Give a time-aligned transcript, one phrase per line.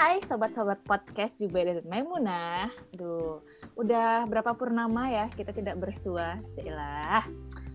[0.00, 2.72] Hai sobat-sobat podcast Jubaida dan Maimunah.
[2.96, 3.44] Duh,
[3.76, 6.40] udah berapa purnama ya kita tidak bersua.
[6.56, 7.20] Cailah.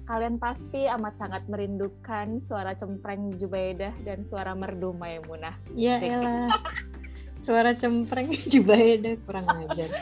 [0.10, 5.54] Kalian pasti amat sangat merindukan suara cempreng Jubaidah dan suara merdu Maimunah.
[5.78, 6.50] Ya elah.
[7.46, 9.94] Suara cempreng Jubaidah kurang ajar.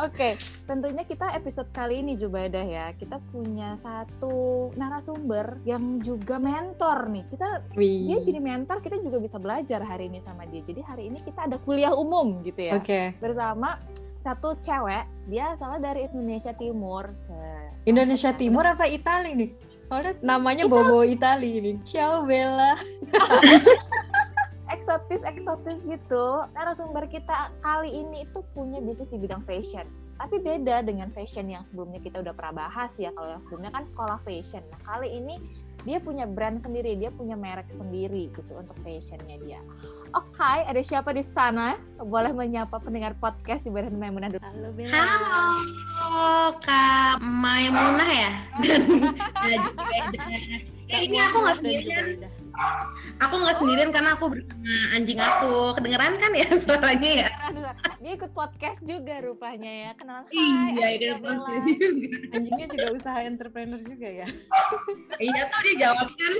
[0.00, 7.12] Oke, tentunya kita episode kali ini Jubaidah ya, kita punya satu narasumber yang juga mentor
[7.12, 7.24] nih.
[7.28, 8.08] Kita Wih.
[8.08, 10.64] dia jadi mentor, kita juga bisa belajar hari ini sama dia.
[10.64, 12.80] Jadi hari ini kita ada kuliah umum gitu ya.
[12.80, 13.12] Oke.
[13.20, 13.76] Bersama
[14.24, 17.12] satu cewek, dia asalnya dari Indonesia Timur.
[17.84, 19.50] Indonesia Timur apa Itali nih?
[19.84, 21.76] Soalnya namanya Bobo Itali ini.
[21.84, 22.72] Ciao Bella.
[24.90, 26.42] eksotis eksotis gitu.
[26.50, 29.86] Narasumber kita kali ini itu punya bisnis di bidang fashion.
[30.18, 33.14] Tapi beda dengan fashion yang sebelumnya kita udah pernah bahas ya.
[33.14, 34.66] Kalau yang sebelumnya kan sekolah fashion.
[34.66, 35.38] Nah kali ini
[35.86, 39.60] dia punya brand sendiri, dia punya merek sendiri gitu untuk fashionnya dia.
[40.12, 41.78] Oke, ada siapa di sana?
[41.96, 44.42] Boleh menyapa pendengar podcast di Badan Maimunah dulu.
[44.42, 44.98] Halo Bella.
[44.98, 48.32] Halo Kak Maimunah ya
[48.66, 49.60] dan.
[50.90, 52.06] Eh, ini aku nggak sendirian.
[53.20, 55.76] Aku nggak sendirian karena aku bersama anjing aku.
[55.76, 57.28] Kedengeran kan ya suaranya ya?
[58.00, 59.90] Dia ikut podcast juga rupanya ya.
[59.96, 60.26] Kenalan.
[60.32, 62.08] Iya, ikut podcast juga.
[62.36, 64.28] Anjingnya juga usaha entrepreneur juga ya.
[65.20, 66.34] Iya tuh dia jawab kan.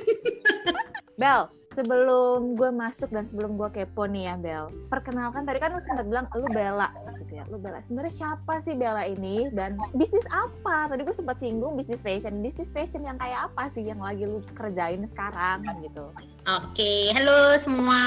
[1.21, 1.43] Bel,
[1.81, 6.05] sebelum gue masuk dan sebelum gue kepo nih ya Bel, perkenalkan tadi kan lu sempat
[6.05, 6.93] bilang lu Bella
[7.25, 7.81] gitu ya, lu Bella.
[7.81, 10.93] Sebenarnya siapa sih Bella ini dan bisnis apa?
[10.93, 14.45] Tadi gue sempat singgung bisnis fashion, bisnis fashion yang kayak apa sih yang lagi lu
[14.53, 16.13] kerjain sekarang gitu?
[16.45, 18.01] Oke, halo semua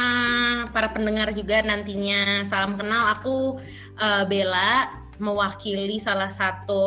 [0.69, 2.45] para pendengar juga nantinya.
[2.45, 3.57] Salam kenal, aku
[3.97, 6.81] eh, Bella mewakili salah satu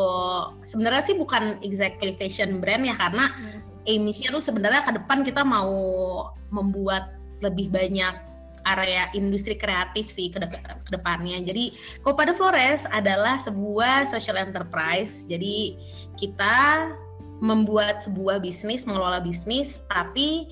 [0.67, 3.31] sebenarnya sih bukan exactly fashion brand ya karena
[3.87, 5.73] aimnya tuh sebenarnya ke depan kita mau
[6.51, 8.15] membuat lebih banyak
[8.67, 11.39] area industri kreatif sih ke, de- ke depannya.
[11.47, 15.25] Jadi Kopada Flores adalah sebuah social enterprise.
[15.31, 15.79] Jadi
[16.19, 16.91] kita
[17.39, 20.51] membuat sebuah bisnis, mengelola bisnis, tapi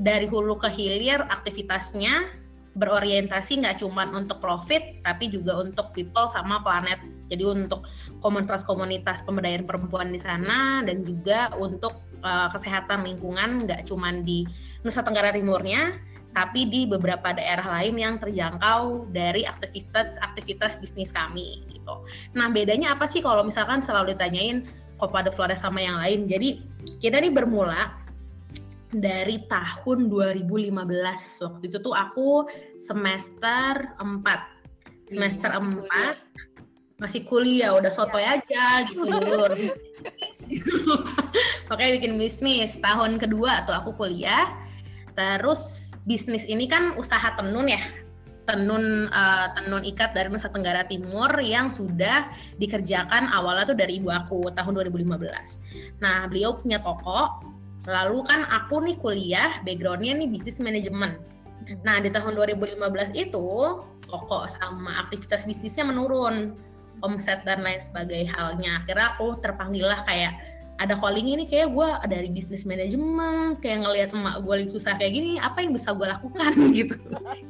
[0.00, 2.42] dari hulu ke hilir aktivitasnya
[2.72, 6.98] berorientasi nggak cuma untuk profit, tapi juga untuk people sama planet.
[7.28, 7.86] Jadi untuk
[8.24, 14.46] komunitas-komunitas pemberdayaan perempuan di sana dan juga untuk uh, kesehatan lingkungan nggak cuma di
[14.82, 15.98] Nusa Tenggara Timurnya,
[16.32, 22.02] tapi di beberapa daerah lain yang terjangkau dari aktivitas-aktivitas bisnis kami gitu.
[22.32, 24.64] Nah bedanya apa sih kalau misalkan selalu ditanyain
[24.96, 26.24] Copa de Flores sama yang lain?
[26.26, 26.64] Jadi
[27.04, 28.02] kita nih bermula
[28.92, 30.72] dari tahun 2015.
[31.44, 32.48] Waktu itu tuh aku
[32.80, 35.12] semester 4.
[35.12, 36.12] Semester Wih, masih 4 kuliah.
[36.96, 39.44] masih kuliah, udah sotoy aja gitu dulu.
[41.68, 42.76] Makanya bikin bisnis.
[42.80, 44.52] Tahun kedua tuh aku kuliah.
[45.12, 47.82] Terus bisnis ini kan usaha tenun ya.
[48.42, 54.10] Tenun eh, tenun ikat dari Nusa Tenggara Timur yang sudah dikerjakan awalnya tuh dari ibu
[54.10, 56.02] aku tahun 2015.
[56.02, 57.44] Nah, beliau punya toko.
[57.82, 61.18] Lalu kan aku nih kuliah, backgroundnya nih bisnis manajemen.
[61.82, 62.78] Nah, di tahun 2015
[63.14, 63.46] itu
[64.06, 66.54] toko sama aktivitas bisnisnya menurun
[67.02, 68.82] omset dan lain sebagai halnya.
[68.82, 70.34] Akhirnya aku terpanggil lah kayak
[70.80, 75.12] ada calling ini kayak gue dari bisnis manajemen kayak ngelihat emak gue lagi susah kayak
[75.14, 76.52] gini apa yang bisa gue lakukan?
[76.78, 76.96] Gitu.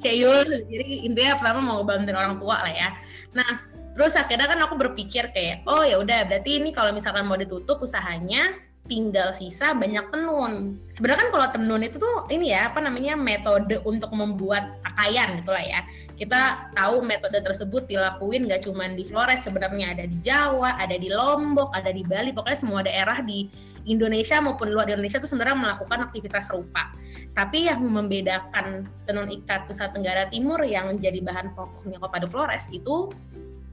[0.04, 2.88] Kayak yuk jadi intinya pertama mau ngebantuin orang tua lah ya.
[3.32, 3.48] Nah
[3.92, 7.80] terus akhirnya kan aku berpikir kayak oh ya udah berarti ini kalau misalkan mau ditutup
[7.80, 8.52] usahanya
[8.90, 10.76] tinggal sisa banyak tenun.
[10.98, 15.62] Sebenarnya kan kalau tenun itu tuh ini ya apa namanya metode untuk membuat pakaian gitulah
[15.62, 15.80] ya.
[16.18, 21.10] Kita tahu metode tersebut dilakuin gak cuma di Flores sebenarnya ada di Jawa, ada di
[21.10, 23.50] Lombok, ada di Bali, pokoknya semua daerah di
[23.82, 26.94] Indonesia maupun luar Indonesia itu sebenarnya melakukan aktivitas serupa.
[27.34, 33.10] Tapi yang membedakan tenun ikat Nusa Tenggara Timur yang jadi bahan pokoknya kepada Flores itu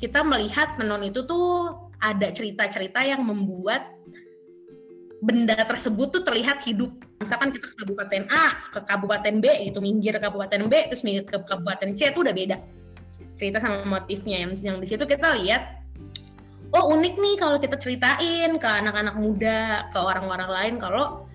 [0.02, 4.00] kita melihat tenun itu tuh ada cerita-cerita yang membuat
[5.20, 6.92] benda tersebut tuh terlihat hidup.
[7.20, 11.28] Misalkan kita ke kabupaten A, ke kabupaten B gitu, minggir ke kabupaten B, terus minggir
[11.28, 12.58] ke kabupaten C itu udah beda.
[13.40, 15.80] Cerita sama motifnya yang, yang di situ kita lihat
[16.76, 21.26] oh unik nih kalau kita ceritain ke anak-anak muda, ke orang-orang lain kalau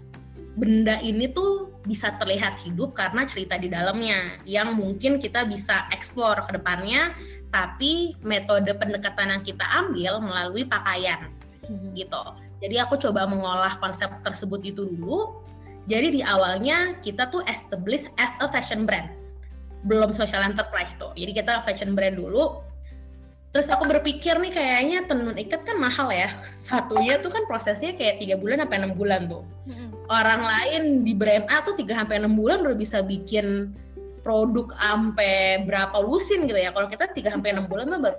[0.54, 6.46] benda ini tuh bisa terlihat hidup karena cerita di dalamnya yang mungkin kita bisa eksplor
[6.46, 7.12] ke depannya
[7.50, 11.28] tapi metode pendekatan yang kita ambil melalui pakaian
[11.98, 12.43] gitu.
[12.64, 15.44] Jadi aku coba mengolah konsep tersebut itu dulu.
[15.84, 19.12] Jadi di awalnya kita tuh establish as a fashion brand.
[19.84, 21.12] Belum social enterprise tuh.
[21.12, 22.64] Jadi kita fashion brand dulu.
[23.52, 26.40] Terus aku berpikir nih kayaknya tenun ikat kan mahal ya.
[26.56, 29.44] Satunya tuh kan prosesnya kayak tiga bulan sampai enam bulan tuh.
[30.08, 33.76] Orang lain di brand A tuh 3 sampai enam bulan udah bisa bikin
[34.24, 36.72] produk sampai berapa lusin gitu ya.
[36.72, 38.18] Kalau kita 3 sampai 6 bulan tuh baru.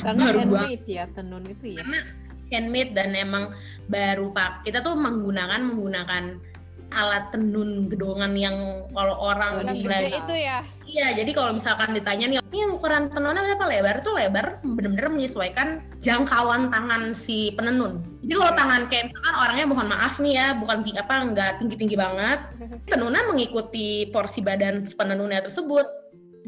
[0.00, 1.84] Karena baru handmade ya tenun itu ya.
[1.84, 2.00] Karena
[2.50, 3.54] handmade dan emang
[3.88, 4.66] baru pak.
[4.66, 6.50] Kita tuh menggunakan menggunakan
[6.90, 8.56] alat tenun gedongan yang
[8.90, 10.58] kalau orang gede itu ya?
[10.90, 13.64] Iya jadi kalau misalkan ditanya nih ini ukuran tenunnya berapa?
[13.70, 18.02] Lebar tuh lebar bener-bener menyesuaikan jangkauan tangan si penenun.
[18.26, 22.38] Jadi kalau tangan kayak misalkan orangnya mohon maaf nih ya bukan apa nggak tinggi-tinggi banget.
[22.90, 25.86] Tenunnya mengikuti porsi badan penenunnya tersebut.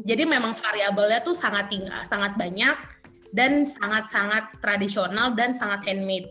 [0.03, 2.75] Jadi memang variabelnya tuh sangat tinggi sangat banyak
[3.33, 6.29] dan sangat-sangat tradisional dan sangat handmade.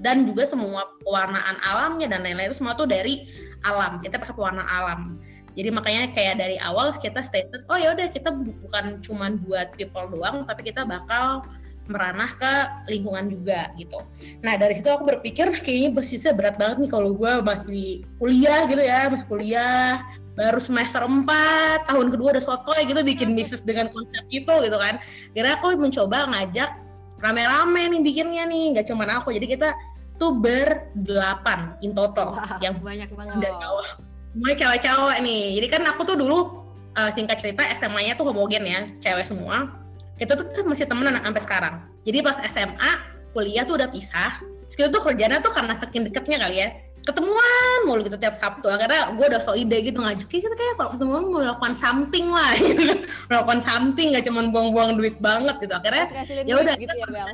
[0.00, 3.28] Dan juga semua pewarnaan alamnya dan lain-lain itu semua tuh dari
[3.62, 4.00] alam.
[4.00, 5.20] Kita pakai pewarna alam.
[5.58, 10.06] Jadi makanya kayak dari awal kita stated oh ya udah kita bukan cuma buat people
[10.14, 11.42] doang tapi kita bakal
[11.90, 12.52] meranah ke
[12.86, 13.98] lingkungan juga gitu.
[14.40, 18.80] Nah dari situ aku berpikir kayaknya bersisnya berat banget nih kalau gue masih kuliah gitu
[18.80, 20.06] ya, masih kuliah
[20.38, 25.02] baru semester 4, tahun kedua udah sotoy gitu bikin bisnis dengan konsep itu gitu kan.
[25.34, 26.70] Kira aku mencoba ngajak
[27.20, 29.34] rame-rame nih bikinnya nih nggak cuma aku.
[29.34, 29.74] Jadi kita
[30.16, 33.50] tuh berdelapan in total wow, yang banyak banget.
[34.30, 35.44] semua cewek-cewek nih.
[35.58, 36.38] Jadi kan aku tuh dulu
[36.96, 39.79] uh, singkat cerita SMA-nya tuh homogen ya cewek semua
[40.20, 41.74] kita tuh masih temenan sampai sekarang.
[42.04, 42.92] Jadi pas SMA
[43.32, 44.44] kuliah tuh udah pisah.
[44.68, 46.68] Terus kita tuh kerjanya tuh karena saking deketnya kali ya.
[47.00, 48.68] Ketemuan mulu gitu tiap Sabtu.
[48.68, 52.52] Karena gue udah so ide gitu ngajakin kita kayak kalau ketemuan mau melakukan something lah
[52.60, 53.08] gitu.
[53.32, 55.72] Melakukan something gak cuma buang-buang duit banget gitu.
[55.72, 56.06] Akhirnya
[56.44, 57.32] ya udah gitu ya Bel?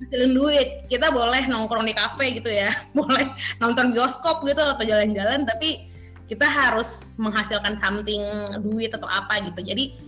[0.00, 0.68] ngasilin duit.
[0.88, 2.72] Kita boleh nongkrong di kafe gitu ya.
[2.96, 3.28] Boleh
[3.60, 5.92] nonton bioskop gitu atau jalan-jalan tapi
[6.26, 8.24] kita harus menghasilkan something
[8.64, 9.60] duit atau apa gitu.
[9.60, 10.05] Jadi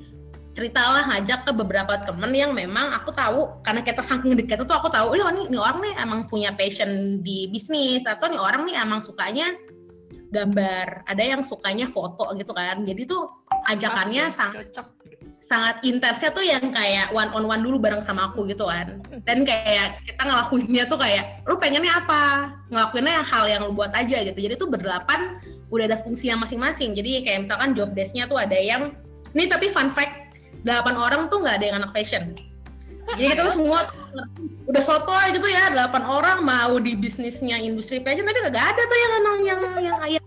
[0.59, 4.91] ceritalah ngajak ke beberapa temen yang memang aku tahu karena kita saking dekat itu aku
[4.91, 8.75] tahu oh ini, ini orang nih emang punya passion di bisnis atau nih orang nih
[8.83, 9.55] emang sukanya
[10.35, 12.85] gambar ada yang sukanya foto gitu kan.
[12.85, 13.31] Jadi tuh
[13.71, 14.99] ajakannya sangat cocok.
[15.39, 19.01] sangat intensnya tuh yang kayak one on one dulu bareng sama aku gitu kan.
[19.25, 22.53] Dan kayak kita ngelakuinnya tuh kayak lu pengennya apa?
[22.69, 24.37] Ngelakuinnya hal yang lu buat aja gitu.
[24.37, 25.41] Jadi tuh berdelapan
[25.73, 26.93] udah ada fungsinya masing-masing.
[26.93, 28.93] Jadi kayak misalkan job desknya tuh ada yang
[29.33, 30.28] ini tapi fun fact
[30.63, 32.35] delapan orang tuh nggak ada yang anak fashion.
[33.17, 33.89] Jadi kita tuh semua
[34.69, 38.83] udah soto aja tuh ya delapan orang mau di bisnisnya industri fashion tapi nggak ada
[38.85, 40.23] tuh yang yang yang yang ayah.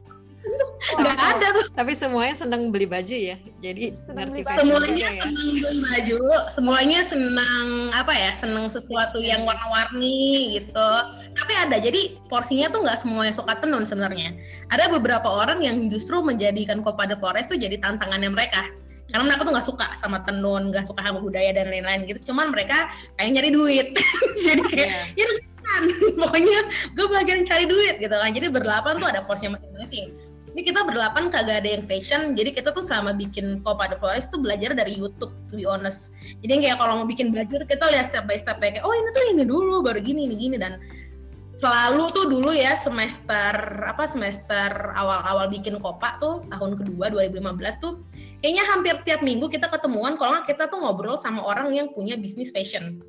[0.81, 1.65] Nggak oh, ada tuh.
[1.77, 5.23] Tapi semuanya senang beli baju ya jadi ngerti semuanya ya.
[5.29, 6.19] senang beli baju
[6.49, 10.89] semuanya senang apa ya senang sesuatu yang warna-warni gitu.
[11.37, 14.33] Tapi ada jadi porsinya tuh nggak semuanya suka tenun sebenarnya.
[14.73, 18.65] Ada beberapa orang yang justru menjadikan Copa de Flores tuh jadi tantangannya mereka
[19.11, 22.31] karena aku tuh nggak suka sama tenun nggak suka sama budaya dan lain-lain gitu.
[22.31, 23.87] Cuman mereka pengen nyari duit.
[24.45, 25.19] Jadi kayak yeah.
[25.19, 25.25] ya
[25.61, 25.83] kan
[26.21, 26.59] pokoknya
[26.95, 28.31] gue bagian cari duit gitu kan.
[28.31, 30.15] Jadi berdelapan tuh ada porsinya masing-masing.
[30.51, 32.35] Ini kita berdelapan kagak ada yang fashion.
[32.35, 36.11] Jadi kita tuh selama bikin Copa de Flores tuh belajar dari YouTube to be honest.
[36.43, 39.23] Jadi kayak kalau mau bikin belajar kita lihat step by step kayak oh ini tuh
[39.31, 40.55] ini dulu baru gini ini gini.
[40.59, 40.75] Dan
[41.63, 43.53] selalu tuh dulu ya semester
[43.85, 47.37] apa semester awal-awal bikin Copa tuh tahun kedua 2015
[47.79, 48.01] tuh
[48.41, 52.17] kayaknya hampir tiap minggu kita ketemuan kalau nggak kita tuh ngobrol sama orang yang punya
[52.17, 52.99] bisnis fashion.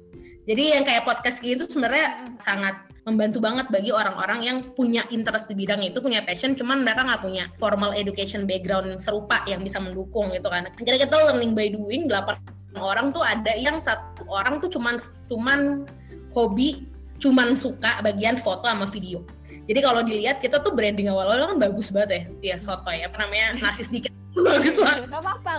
[0.43, 2.75] Jadi yang kayak podcast gitu sebenarnya sangat
[3.06, 7.23] membantu banget bagi orang-orang yang punya interest di bidang itu punya passion cuman mereka nggak
[7.23, 10.67] punya formal education background serupa yang bisa mendukung gitu kan.
[10.82, 12.39] Jadi kita learning by doing delapan
[12.79, 14.98] orang tuh ada yang satu orang tuh cuman
[15.29, 15.84] cuman
[16.32, 16.89] hobi
[17.20, 19.22] cuman suka bagian foto sama video
[19.71, 22.11] jadi kalau dilihat kita tuh branding awal-awal kan bagus banget
[22.43, 22.55] ya.
[22.55, 24.11] Ya soto ya apa namanya nasi sedikit
[24.49, 25.07] bagus banget.
[25.07, 25.53] Gak apa-apa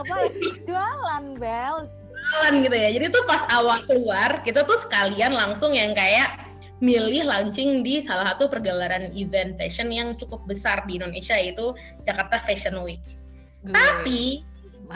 [0.67, 1.77] jualan Bel.
[2.13, 2.89] Jualan gitu ya.
[2.91, 6.35] Jadi tuh pas awal keluar kita tuh sekalian langsung yang kayak
[6.83, 11.71] milih launching di salah satu pergelaran event fashion yang cukup besar di Indonesia yaitu
[12.03, 12.99] Jakarta Fashion Week.
[13.63, 14.43] Tapi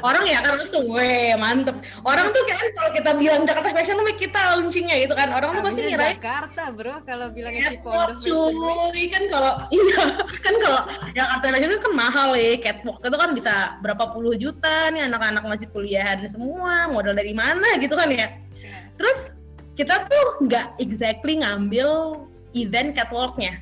[0.03, 1.75] orang ya kan langsung weh mantep.
[2.03, 5.32] Orang tuh kan kalau kita bilang Jakarta Fashion Week kita launchingnya gitu kan.
[5.34, 8.56] Orang tuh pasti ngira Jakarta bro kalau bilang Cipondo Fashion
[8.94, 9.10] Week.
[9.10, 10.03] Kan kalau iya
[10.44, 10.82] kan kalau
[11.15, 12.51] Jakarta Fashion Week kan mahal ya.
[12.62, 17.79] Catwalk itu kan bisa berapa puluh juta nih anak-anak masih kuliahan semua modal dari mana
[17.82, 18.38] gitu kan ya.
[18.98, 19.34] Terus
[19.77, 22.22] kita tuh nggak exactly ngambil
[22.53, 23.62] event catwalknya.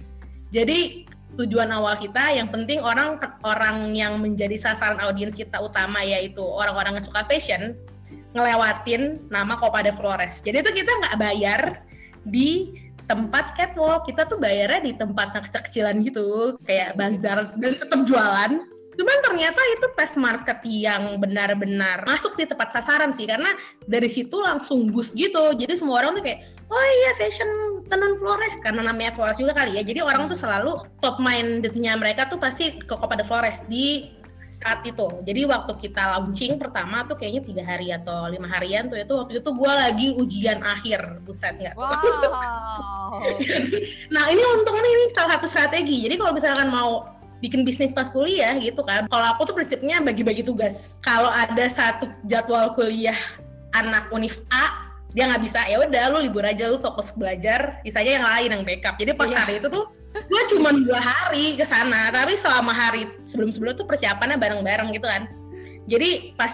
[0.51, 1.05] Jadi
[1.35, 6.99] tujuan awal kita yang penting orang orang yang menjadi sasaran audiens kita utama yaitu orang-orang
[6.99, 7.75] yang suka fashion
[8.35, 10.43] ngelewatin nama Copa de Flores.
[10.43, 11.61] Jadi itu kita nggak bayar
[12.27, 12.75] di
[13.07, 14.03] tempat catwalk.
[14.07, 18.51] Kita tuh bayarnya di tempat kecil-kecilan gitu kayak bazar dan tetap jualan.
[18.95, 23.51] Cuman ternyata itu tes market yang benar-benar masuk sih tepat sasaran sih karena
[23.83, 25.51] dari situ langsung boost gitu.
[25.55, 27.49] Jadi semua orang tuh kayak oh iya fashion
[27.85, 32.25] tenun Flores karena namanya Flores juga kali ya jadi orang tuh selalu top mindednya mereka
[32.25, 34.15] tuh pasti ke Copa de Flores di
[34.55, 35.07] saat itu.
[35.25, 39.33] Jadi waktu kita launching pertama tuh kayaknya tiga hari atau lima harian tuh itu waktu
[39.43, 41.75] itu gue lagi ujian akhir, buset nggak?
[41.75, 43.19] Wow.
[44.15, 46.07] nah ini untungnya ini salah satu strategi.
[46.07, 47.11] Jadi kalau misalkan mau
[47.43, 50.97] bikin bisnis pas kuliah gitu kan, kalau aku tuh prinsipnya bagi-bagi tugas.
[51.03, 53.17] Kalau ada satu jadwal kuliah
[53.75, 54.84] anak univ A
[55.15, 58.63] dia nggak bisa ya udah lu libur aja lu fokus belajar sisanya yang lain yang
[58.67, 58.99] backup.
[58.99, 59.37] Jadi pas Iya.
[59.39, 63.87] hari itu tuh gue cuma dua hari ke sana tapi selama hari sebelum sebelum tuh
[63.87, 65.31] persiapannya bareng-bareng gitu kan.
[65.87, 66.51] Jadi pas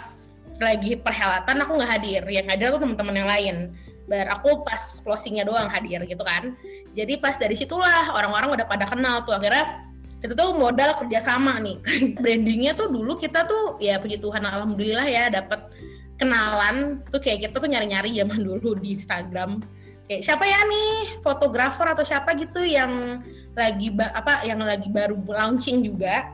[0.62, 2.22] lagi perhelatan aku nggak hadir.
[2.30, 3.56] Yang hadir tuh teman-teman yang lain.
[4.06, 6.54] Bar aku pas closingnya doang hadir gitu kan.
[6.94, 9.42] Jadi pas dari situlah orang-orang udah pada kenal tuh.
[9.42, 9.90] Akhirnya
[10.22, 11.82] itu tuh modal kerjasama nih.
[12.22, 15.66] Brandingnya tuh dulu kita tuh ya puji Tuhan alhamdulillah ya dapat
[16.22, 19.58] kenalan tuh kayak kita tuh nyari-nyari zaman dulu di Instagram.
[20.06, 20.94] Kayak siapa ya nih?
[21.26, 23.26] Fotografer atau siapa gitu yang
[23.58, 26.30] lagi apa yang lagi baru launching juga.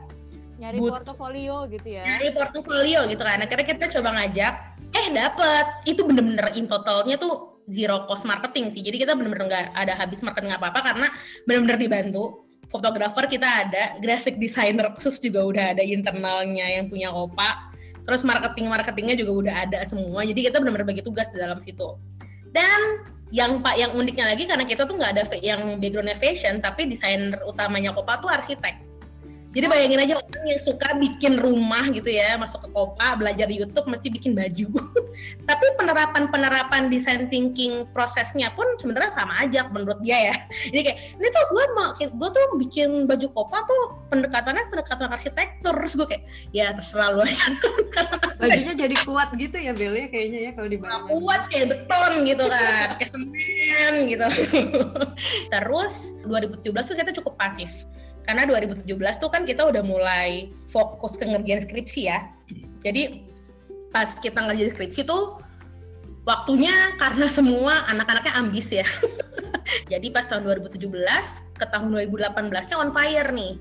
[0.58, 2.04] Nyari But- portofolio gitu ya.
[2.04, 3.40] dari portofolio gitu kan.
[3.40, 4.54] Akhirnya kita coba ngajak
[4.92, 5.66] eh dapet.
[5.88, 8.82] Itu bener-bener in totalnya tuh zero cost marketing sih.
[8.82, 11.08] Jadi kita bener-bener nggak ada habis marketing apa-apa karena
[11.46, 12.44] bener-bener dibantu.
[12.68, 17.67] Fotografer kita ada graphic designer khusus juga udah ada internalnya yang punya opa
[18.08, 22.00] terus marketing marketingnya juga udah ada semua jadi kita benar-benar bagi tugas di dalam situ.
[22.48, 26.88] Dan yang pak yang uniknya lagi karena kita tuh nggak ada yang backgroundnya fashion tapi
[26.88, 28.87] desainer utamanya Kopa tuh arsitek
[29.48, 33.56] jadi bayangin aja orang yang suka bikin rumah gitu ya masuk ke Kopa belajar di
[33.56, 34.68] YouTube mesti bikin baju.
[35.48, 40.36] Tapi penerapan penerapan design thinking prosesnya pun sebenarnya sama aja menurut dia ya.
[40.72, 45.72] Jadi kayak ini tuh gue mau gue tuh bikin baju Kopa tuh pendekatannya pendekatan arsitektur.
[45.80, 47.48] Terus gue kayak ya terserah lu aja.
[48.40, 51.08] Bajunya jadi kuat gitu ya Bel ya kayaknya ya kalau dibangun.
[51.08, 54.28] kuat kayak beton gitu kan kayak semen gitu.
[55.48, 55.94] Terus
[56.28, 57.88] 2017 tuh kita cukup pasif
[58.28, 58.84] karena 2017
[59.24, 62.28] tuh kan kita udah mulai fokus ke ngerjain skripsi ya.
[62.84, 63.24] Jadi
[63.88, 65.40] pas kita ngerjain skripsi tuh
[66.28, 68.84] waktunya karena semua anak-anaknya ambis ya.
[69.92, 70.92] Jadi pas tahun 2017
[71.56, 73.56] ke tahun 2018 nya on fire nih.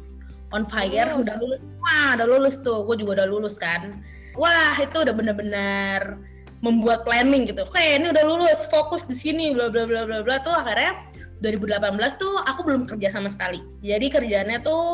[0.52, 1.24] On fire Lulus.
[1.24, 1.62] udah lulus.
[1.80, 2.84] Wah udah lulus tuh.
[2.84, 4.04] Gue juga udah lulus kan.
[4.36, 6.20] Wah itu udah bener-bener
[6.60, 7.64] membuat planning gitu.
[7.64, 10.42] Oke, ini udah lulus, fokus di sini, bla bla bla bla bla.
[10.44, 11.07] Tuh akhirnya
[11.42, 13.62] 2018 tuh aku belum kerja sama sekali.
[13.86, 14.86] Jadi kerjaannya tuh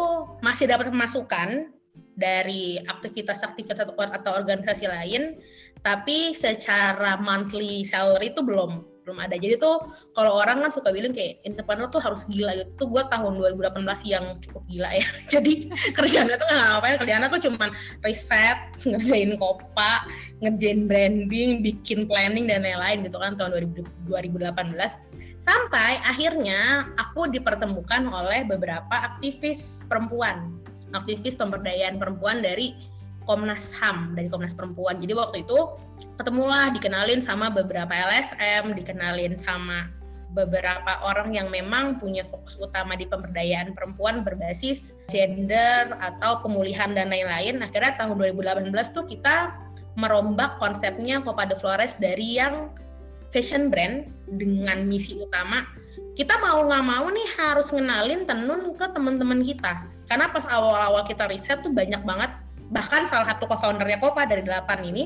[0.43, 1.71] masih dapat masukan
[2.13, 5.41] dari aktivitas-aktivitas atau, organisasi lain,
[5.81, 9.35] tapi secara monthly salary itu belum belum ada.
[9.35, 9.83] Jadi tuh
[10.15, 12.71] kalau orang kan suka bilang kayak entrepreneur tuh harus gila gitu.
[12.79, 15.03] Tuh gue tahun 2018 yang cukup gila ya.
[15.33, 17.69] Jadi kerjaannya tuh nggak ngapain, kerjaannya tuh cuman
[18.07, 18.57] riset,
[18.87, 20.07] ngerjain kopa,
[20.39, 25.12] ngerjain branding, bikin planning dan lain-lain gitu kan tahun 2000 2018
[25.43, 30.55] sampai akhirnya aku dipertemukan oleh beberapa aktivis perempuan,
[30.95, 32.71] aktivis pemberdayaan perempuan dari
[33.27, 34.99] Komnas HAM dari Komnas Perempuan.
[34.99, 35.59] Jadi waktu itu
[36.19, 39.87] ketemulah dikenalin sama beberapa LSM, dikenalin sama
[40.33, 47.13] beberapa orang yang memang punya fokus utama di pemberdayaan perempuan berbasis gender atau pemulihan dan
[47.13, 47.61] lain-lain.
[47.61, 49.53] Akhirnya tahun 2018 tuh kita
[49.93, 52.73] merombak konsepnya Copa de Flores dari yang
[53.29, 55.65] fashion brand dengan misi utama
[56.13, 59.81] kita mau nggak mau nih harus ngenalin tenun ke teman-teman kita.
[60.05, 62.29] Karena pas awal-awal kita riset tuh banyak banget
[62.69, 65.03] bahkan salah satu co-foundernya Copa dari delapan ini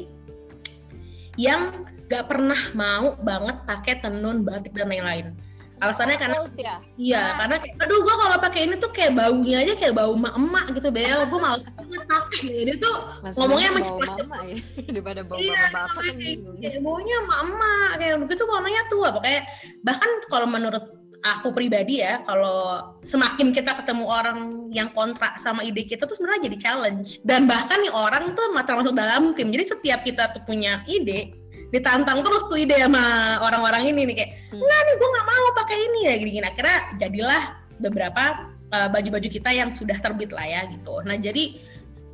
[1.40, 5.36] yang gak pernah mau banget pakai tenun batik dan lain-lain
[5.78, 6.76] alasannya karena ya.
[6.98, 7.34] Iya, Nah.
[7.38, 10.90] karena kayak, aduh gua kalau pakai ini tuh kayak baunya aja kayak bau emak-emak gitu,
[10.90, 11.20] Bel.
[11.28, 12.42] Gue males banget pakai.
[12.66, 14.18] Jadi tuh Masalahnya ngomongnya sama cepat.
[14.18, 14.58] mama ya
[14.94, 19.08] daripada bawa Iya, bapak-bapak kan kayak, kayak baunya emak-emak kayak begitu warnanya tua.
[19.14, 19.42] Pokoknya
[19.82, 20.86] bahkan kalau menurut
[21.18, 22.58] aku pribadi ya, kalau
[23.02, 27.22] semakin kita ketemu orang yang kontra sama ide kita tuh sebenarnya jadi challenge.
[27.26, 29.50] Dan bahkan nih orang tuh termasuk dalam tim.
[29.50, 31.34] Jadi setiap kita tuh punya ide,
[31.68, 33.04] ditantang terus tuh ide sama
[33.44, 34.60] orang-orang ini nih kayak Hmm.
[34.64, 36.46] enggak nih gue nggak mau pakai ini ya gini-gini.
[36.48, 37.44] Akhirnya jadilah
[37.78, 38.24] beberapa
[38.72, 41.04] uh, baju-baju kita yang sudah terbit lah ya gitu.
[41.04, 41.60] Nah jadi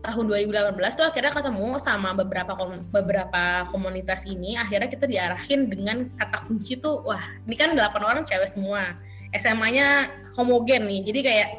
[0.03, 6.11] tahun 2018 tuh akhirnya ketemu sama beberapa kom- beberapa komunitas ini akhirnya kita diarahin dengan
[6.19, 8.97] kata kunci tuh wah ini kan 8 orang cewek semua.
[9.33, 11.01] SMA-nya homogen nih.
[11.07, 11.49] Jadi kayak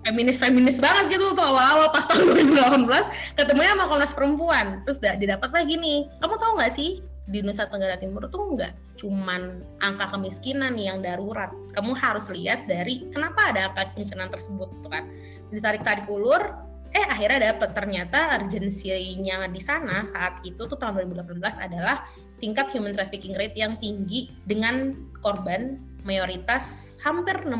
[0.00, 2.88] feminis feminis banget gitu tuh awal-awal pas tahun 2018
[3.36, 4.66] ketemunya sama Komnas Perempuan.
[4.84, 6.08] Terus da- didapat lagi nih.
[6.20, 11.54] Kamu tahu nggak sih di Nusa Tenggara Timur tuh nggak cuman angka kemiskinan yang darurat.
[11.72, 15.06] Kamu harus lihat dari kenapa ada angka kemiskinan tersebut tuh kan.
[15.54, 16.42] Ditarik-tarik ulur
[16.90, 17.70] eh akhirnya dapet.
[17.72, 22.04] Ternyata urgensinya di sana saat itu tuh tahun 2018 adalah
[22.42, 27.52] tingkat human trafficking rate yang tinggi dengan korban mayoritas hampir 60%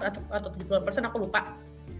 [0.00, 1.54] atau, atau, atau 70% aku lupa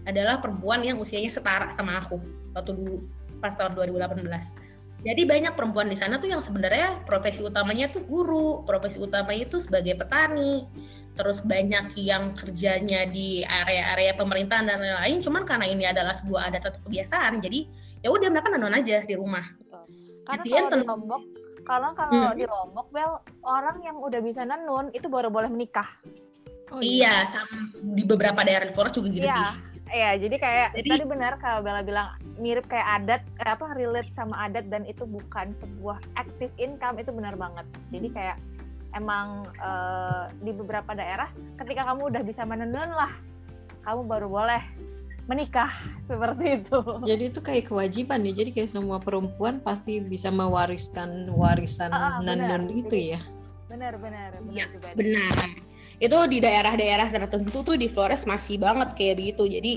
[0.05, 2.17] adalah perempuan yang usianya setara sama aku
[2.53, 3.05] waktu dulu
[3.41, 4.74] pas tahun 2018.
[5.05, 9.61] Jadi banyak perempuan di sana tuh yang sebenarnya profesi utamanya tuh guru, profesi utamanya itu
[9.61, 10.65] sebagai petani,
[11.13, 15.21] terus banyak yang kerjanya di area-area pemerintahan dan lain-lain.
[15.21, 17.69] Cuman karena ini adalah sebuah adat atau kebiasaan, jadi
[18.01, 19.45] ya udah mereka nonton aja di rumah.
[20.25, 21.21] Karena Jadi kan kalau di Lombok,
[21.69, 22.33] kalau kalau Hmm.
[22.33, 23.13] di Lombok, Bel,
[23.45, 25.85] orang yang udah bisa nenun itu baru boleh menikah.
[26.73, 29.53] Oh, Iya, sama di beberapa daerah di Flores juga gitu Iya.
[29.53, 29.74] sih.
[29.85, 34.09] Iya, jadi kayak Jadi- tadi benar kalau Bella bilang mirip kayak adat, eh, apa relate
[34.11, 37.63] sama adat dan itu bukan sebuah active income itu benar banget.
[37.89, 38.15] Jadi Hmm.
[38.15, 38.37] kayak
[38.91, 43.13] emang eh, di beberapa daerah ketika kamu udah bisa menenun lah,
[43.81, 44.63] kamu baru boleh
[45.25, 45.69] menikah
[46.09, 46.79] seperti itu.
[47.03, 48.33] Jadi itu kayak kewajiban ya.
[48.35, 52.57] Jadi kayak semua perempuan pasti bisa mewariskan warisan ah, benar.
[52.57, 53.21] nenun itu ya.
[53.65, 54.89] Benar, benar, benar juga.
[54.93, 55.49] Benar.
[55.99, 59.43] Itu di daerah-daerah tertentu tuh di Flores masih banget kayak begitu.
[59.47, 59.73] Jadi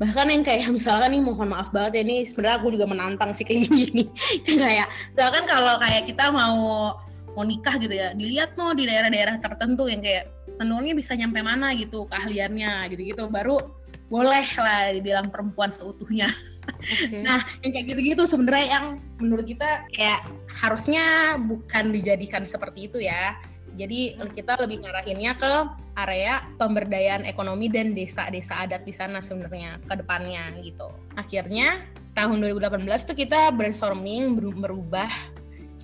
[0.00, 3.44] bahkan yang kayak misalkan nih mohon maaf banget ya ini sebenarnya aku juga menantang sih
[3.44, 4.04] kayak gini.
[4.46, 6.58] kayak misalkan kalau kayak kita mau
[7.30, 11.72] mau nikah gitu ya, dilihat tuh di daerah-daerah tertentu yang kayak tenunnya bisa nyampe mana
[11.78, 13.62] gitu keahliannya gitu-gitu baru
[14.10, 16.28] boleh lah dibilang perempuan seutuhnya.
[16.28, 17.22] Oke.
[17.26, 18.86] Nah, yang kayak gitu-gitu sebenarnya yang
[19.22, 23.38] menurut kita kayak harusnya bukan dijadikan seperti itu ya.
[23.80, 25.52] Jadi kita lebih ngarahinnya ke
[25.96, 30.92] area pemberdayaan ekonomi dan desa-desa adat di sana sebenarnya ke depannya gitu.
[31.16, 35.08] Akhirnya tahun 2018 tuh kita brainstorming beru- merubah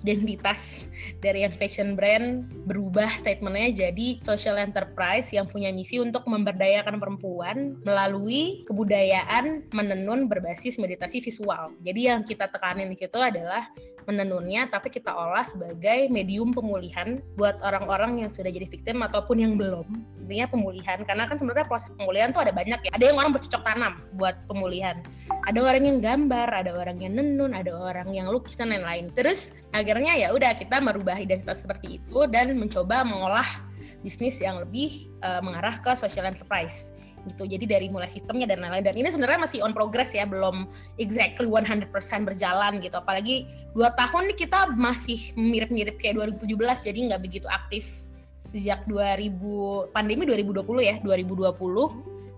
[0.07, 0.87] identitas
[1.19, 8.63] dari fashion brand berubah statementnya jadi social enterprise yang punya misi untuk memberdayakan perempuan melalui
[8.63, 11.75] kebudayaan menenun berbasis meditasi visual.
[11.83, 13.67] Jadi yang kita tekanin di situ adalah
[14.07, 19.53] menenunnya tapi kita olah sebagai medium pemulihan buat orang-orang yang sudah jadi victim ataupun yang
[19.59, 19.83] belum.
[20.23, 22.91] Intinya pemulihan karena kan sebenarnya proses pemulihan tuh ada banyak ya.
[22.95, 25.03] Ada yang orang bercocok tanam buat pemulihan.
[25.43, 29.11] Ada orang yang gambar ada orang yang nenun ada orang yang lukis dan lain-lain.
[29.11, 29.51] Terus
[29.97, 33.65] akhirnya ya udah kita merubah identitas seperti itu dan mencoba mengolah
[34.05, 36.93] bisnis yang lebih eh, mengarah ke social enterprise
[37.25, 37.49] gitu.
[37.49, 38.85] Jadi dari mulai sistemnya dan lain-lain.
[38.85, 40.69] Dan ini sebenarnya masih on progress ya belum
[41.01, 41.89] exactly 100%
[42.23, 42.93] berjalan gitu.
[42.93, 48.05] Apalagi dua tahun nih kita masih mirip-mirip kayak 2017 jadi nggak begitu aktif
[48.47, 51.51] sejak 2000 pandemi 2020 ya 2020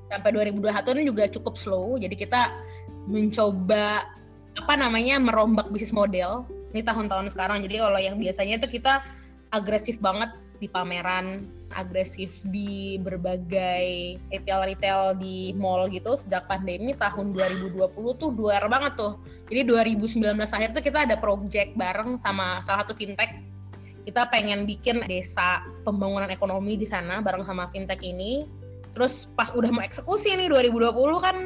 [0.09, 1.99] sampai 2021 ini juga cukup slow.
[1.99, 2.55] Jadi kita
[3.05, 4.09] mencoba
[4.57, 7.61] apa namanya merombak bisnis model ini tahun-tahun sekarang.
[7.65, 9.01] Jadi kalau yang biasanya itu kita
[9.49, 10.29] agresif banget
[10.59, 16.17] di pameran agresif di berbagai retail-retail di mall gitu.
[16.17, 17.77] Sejak pandemi tahun 2020
[18.19, 19.21] tuh duar banget tuh.
[19.49, 23.37] Jadi 2019 akhir tuh kita ada project bareng sama salah satu fintech.
[24.05, 28.49] Kita pengen bikin desa pembangunan ekonomi di sana bareng sama fintech ini.
[28.97, 30.89] Terus pas udah mau eksekusi nih 2020
[31.21, 31.37] kan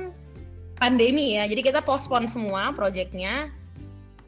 [0.79, 1.43] pandemi ya.
[1.47, 3.51] Jadi kita postpone semua projectnya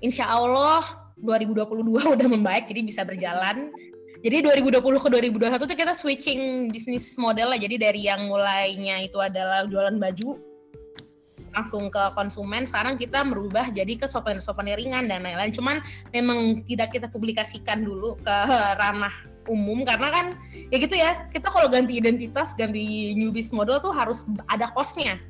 [0.03, 3.71] insya Allah 2022 udah membaik jadi bisa berjalan.
[4.25, 7.59] Jadi 2020 ke 2021 tuh kita switching bisnis model lah.
[7.61, 10.41] Jadi dari yang mulainya itu adalah jualan baju
[11.55, 12.65] langsung ke konsumen.
[12.65, 15.53] Sekarang kita merubah jadi ke souvenir souvenir ringan dan lain-lain.
[15.53, 15.77] Cuman
[16.09, 18.37] memang tidak kita publikasikan dulu ke
[18.81, 19.13] ranah
[19.45, 20.25] umum karena kan
[20.73, 25.21] ya gitu ya kita kalau ganti identitas ganti new business model tuh harus ada costnya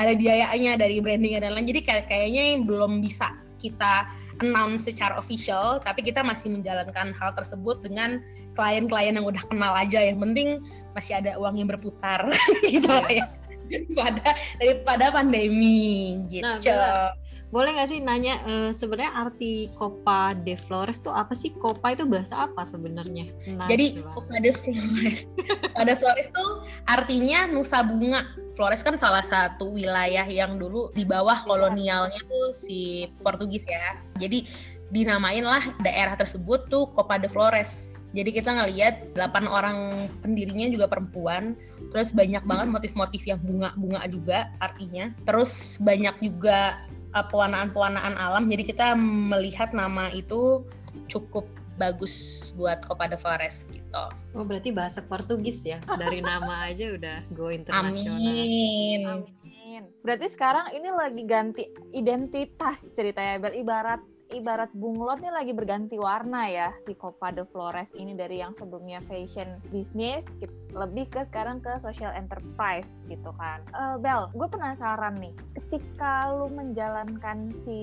[0.00, 3.28] ada biayanya dari branding dan lain jadi kayak kayaknya belum bisa
[3.58, 8.22] kita announce secara official tapi kita masih menjalankan hal tersebut dengan
[8.58, 10.02] klien-klien yang udah kenal aja.
[10.02, 10.48] Yang penting
[10.94, 12.26] masih ada uang yang berputar
[12.72, 13.30] gitu ya.
[13.68, 16.42] Daripada daripada pandemi gitu.
[16.42, 17.12] Nah,
[17.48, 21.56] boleh nggak sih nanya eh, sebenarnya arti Copa de Flores tuh apa sih?
[21.56, 23.32] Copa itu bahasa apa sebenarnya?
[23.48, 24.24] Nice Jadi banget.
[24.28, 25.20] pada Flores,
[25.78, 26.50] pada Flores tuh
[26.84, 28.28] artinya nusa bunga.
[28.52, 33.96] Flores kan salah satu wilayah yang dulu di bawah kolonialnya tuh si Portugis ya.
[34.20, 34.44] Jadi
[34.88, 38.04] dinamain lah daerah tersebut tuh Copa de Flores.
[38.16, 41.52] Jadi kita ngelihat 8 orang pendirinya juga perempuan,
[41.92, 45.12] terus banyak banget motif-motif yang bunga-bunga juga artinya.
[45.28, 48.48] Terus banyak juga uh, pewarnaan-pewarnaan alam.
[48.48, 50.64] Jadi kita melihat nama itu
[51.08, 51.46] cukup
[51.78, 54.04] bagus buat Copa de Flores gitu.
[54.34, 55.78] Oh berarti bahasa Portugis ya?
[55.86, 58.18] Dari nama aja udah go internasional.
[58.18, 59.00] Amin.
[59.06, 59.82] Amin.
[60.02, 63.54] Berarti sekarang ini lagi ganti identitas ceritanya Bel.
[63.62, 68.52] Ibarat ibarat bunglot nih lagi berganti warna ya si Copa de Flores ini dari yang
[68.52, 70.28] sebelumnya fashion bisnis
[70.76, 73.64] lebih ke sekarang ke social enterprise gitu kan.
[73.72, 77.80] Eh, Bel, gue penasaran nih, ketika lu menjalankan si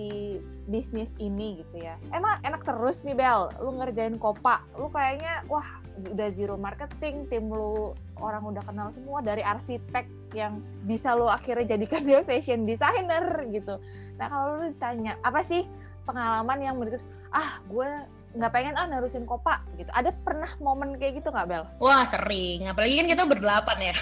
[0.70, 5.66] bisnis ini gitu ya, emang enak terus nih Bel, lu ngerjain Copa, lu kayaknya wah
[6.14, 10.06] udah zero marketing, tim lu orang udah kenal semua dari arsitek
[10.36, 13.82] yang bisa lu akhirnya jadikan dia fashion designer gitu.
[14.20, 15.66] Nah kalau lu ditanya apa sih
[16.06, 17.02] pengalaman yang menurut
[17.34, 17.90] ah gue
[18.36, 19.88] nggak pengen ah nerusin kopa gitu.
[19.96, 21.64] Ada pernah momen kayak gitu nggak Bel?
[21.80, 23.96] Wah sering, apalagi kan kita berdelapan ya.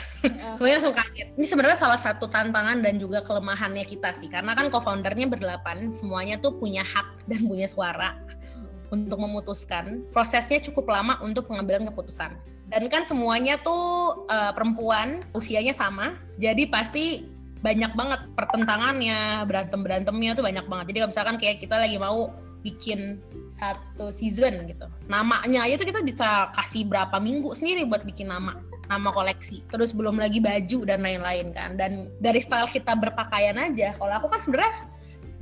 [0.58, 1.28] Semuanya langsung kaget.
[1.38, 6.42] Ini sebenarnya salah satu tantangan dan juga kelemahannya kita sih, karena kan co-foundernya berdelapan, semuanya
[6.42, 8.18] tuh punya hak dan punya suara
[8.90, 10.02] untuk memutuskan.
[10.10, 12.34] Prosesnya cukup lama untuk pengambilan keputusan.
[12.74, 17.30] Dan kan semuanya tuh uh, perempuan, usianya sama, jadi pasti
[17.64, 20.86] banyak banget pertentangannya, berantem-berantemnya tuh banyak banget.
[20.92, 22.30] Jadi kalau misalkan kayak kita lagi mau
[22.64, 23.20] bikin
[23.52, 24.88] satu season gitu.
[25.08, 28.60] Namanya aja tuh kita bisa kasih berapa minggu sendiri buat bikin nama
[28.92, 29.64] nama koleksi.
[29.72, 31.80] Terus belum lagi baju dan lain-lain kan.
[31.80, 33.96] Dan dari style kita berpakaian aja.
[33.96, 34.74] Kalau aku kan sebenarnya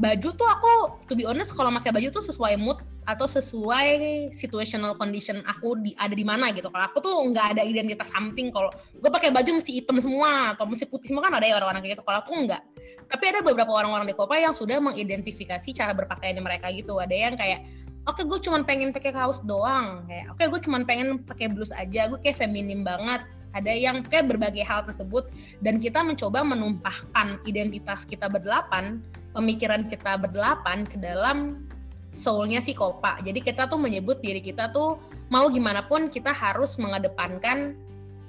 [0.02, 0.74] baju tuh aku
[1.06, 5.94] to be honest kalau pakai baju tuh sesuai mood atau sesuai situational condition aku di,
[5.98, 6.70] ada di mana gitu.
[6.74, 8.50] Kalau aku tuh nggak ada identitas something.
[8.50, 11.86] Kalau gue pakai baju mesti hitam semua atau mesti putih semua kan ada ya orang-orang
[11.86, 12.04] kayak gitu.
[12.06, 12.62] Kalau aku nggak.
[13.10, 17.02] Tapi ada beberapa orang-orang di Kopa yang sudah mengidentifikasi cara berpakaian mereka gitu.
[17.02, 17.66] Ada yang kayak
[18.10, 21.54] oke okay, gue cuma pengen pakai kaos doang kayak oke okay, gue cuma pengen pakai
[21.54, 25.28] blus aja gue kayak feminim banget ada yang kayak berbagai hal tersebut
[25.62, 31.68] dan kita mencoba menumpahkan identitas kita berdelapan pemikiran kita berdelapan ke dalam
[32.12, 33.20] soulnya si Kopa.
[33.24, 35.00] Jadi kita tuh menyebut diri kita tuh
[35.32, 37.76] mau gimana pun kita harus mengedepankan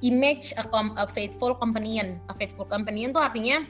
[0.03, 0.65] image a,
[0.99, 2.19] a faithful companion.
[2.31, 3.67] A faithful companion tuh artinya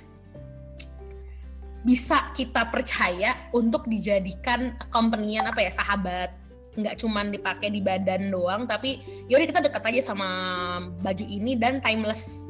[1.82, 6.30] bisa kita percaya untuk dijadikan companion apa ya sahabat
[6.78, 10.28] nggak cuman dipakai di badan doang tapi yaudah kita dekat aja sama
[11.04, 12.48] baju ini dan timeless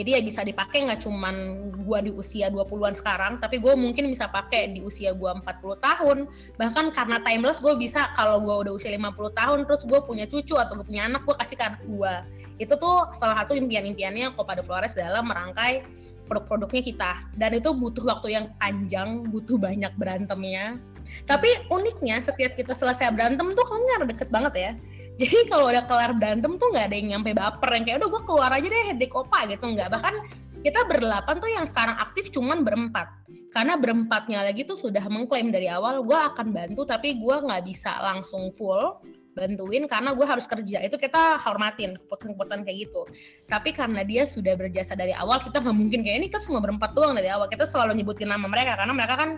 [0.00, 1.36] jadi ya bisa dipakai nggak cuman
[1.76, 5.44] gue di usia 20-an sekarang tapi gue mungkin bisa pakai di usia gue 40
[5.76, 6.24] tahun.
[6.56, 10.56] Bahkan karena timeless gue bisa kalau gue udah usia 50 tahun terus gue punya cucu
[10.56, 12.14] atau gue punya anak gue kasih ke anak gue
[12.56, 15.84] itu tuh salah satu impian-impiannya Copa de Flores dalam merangkai
[16.32, 17.12] produk-produknya kita.
[17.36, 20.80] Dan itu butuh waktu yang panjang butuh banyak berantemnya.
[21.28, 24.72] Tapi uniknya setiap kita selesai berantem tuh kan nggak deket banget ya
[25.18, 28.22] jadi kalau udah kelar berantem tuh nggak ada yang nyampe baper yang kayak udah gue
[28.28, 29.88] keluar aja deh headache opa gitu nggak.
[29.90, 30.14] Bahkan
[30.60, 33.08] kita berdelapan tuh yang sekarang aktif cuman berempat.
[33.50, 37.90] Karena berempatnya lagi tuh sudah mengklaim dari awal gue akan bantu tapi gue nggak bisa
[37.98, 39.02] langsung full
[39.34, 40.84] bantuin karena gue harus kerja.
[40.84, 43.02] Itu kita hormatin keputusan-keputusan kayak gitu.
[43.48, 46.94] Tapi karena dia sudah berjasa dari awal kita nggak mungkin kayak ini kan cuma berempat
[46.94, 47.50] doang dari awal.
[47.50, 49.30] Kita selalu nyebutin nama mereka karena mereka kan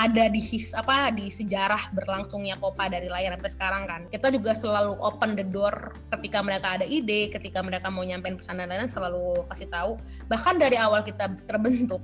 [0.00, 4.00] ada di his apa di sejarah berlangsungnya Kopa dari layar sampai sekarang kan.
[4.08, 8.60] Kita juga selalu open the door ketika mereka ada ide, ketika mereka mau nyampein pesan
[8.60, 10.00] dan lain-lain selalu kasih tahu.
[10.32, 12.00] Bahkan dari awal kita terbentuk,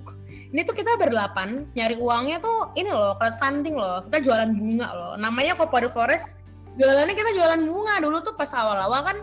[0.53, 4.05] ini tuh kita berdelapan nyari uangnya tuh ini loh crowdfunding loh.
[4.09, 5.12] Kita jualan bunga loh.
[5.16, 6.37] Namanya Kopa the Forest.
[6.79, 9.18] Jualannya kita jualan bunga dulu tuh pas awal-awal kan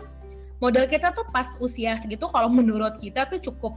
[0.60, 3.76] modal kita tuh pas usia segitu kalau menurut kita tuh cukup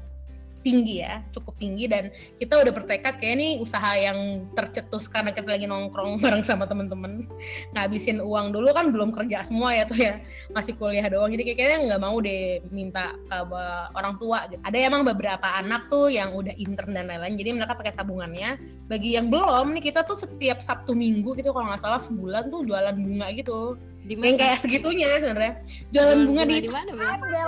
[0.70, 5.50] tinggi ya, cukup tinggi dan kita udah bertekad kayak ini usaha yang tercetus karena kita
[5.50, 7.26] lagi nongkrong bareng sama temen-temen.
[7.74, 10.22] Ngabisin uang dulu kan belum kerja semua ya tuh ya
[10.54, 11.34] masih kuliah doang.
[11.34, 14.62] Jadi kayaknya nggak mau deh minta uh, orang tua gitu.
[14.62, 18.62] ada emang beberapa anak tuh yang udah intern dan lain-lain jadi mereka pakai tabungannya.
[18.86, 22.62] Bagi yang belum nih kita tuh setiap Sabtu Minggu gitu kalau nggak salah sebulan tuh
[22.70, 23.74] jualan bunga gitu.
[24.06, 25.54] Di yang kayak segitunya sebenarnya.
[25.94, 26.92] Jualan bunga, bunga di, di mana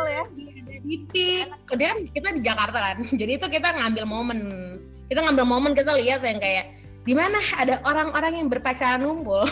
[0.06, 0.24] ya.
[0.30, 2.98] Di dia kan kita di Jakarta kan.
[3.22, 4.40] Jadi itu kita ngambil momen.
[5.08, 6.66] Kita ngambil momen kita lihat yang kayak
[7.02, 9.46] di mana ada orang-orang yang berpacaran ngumpul.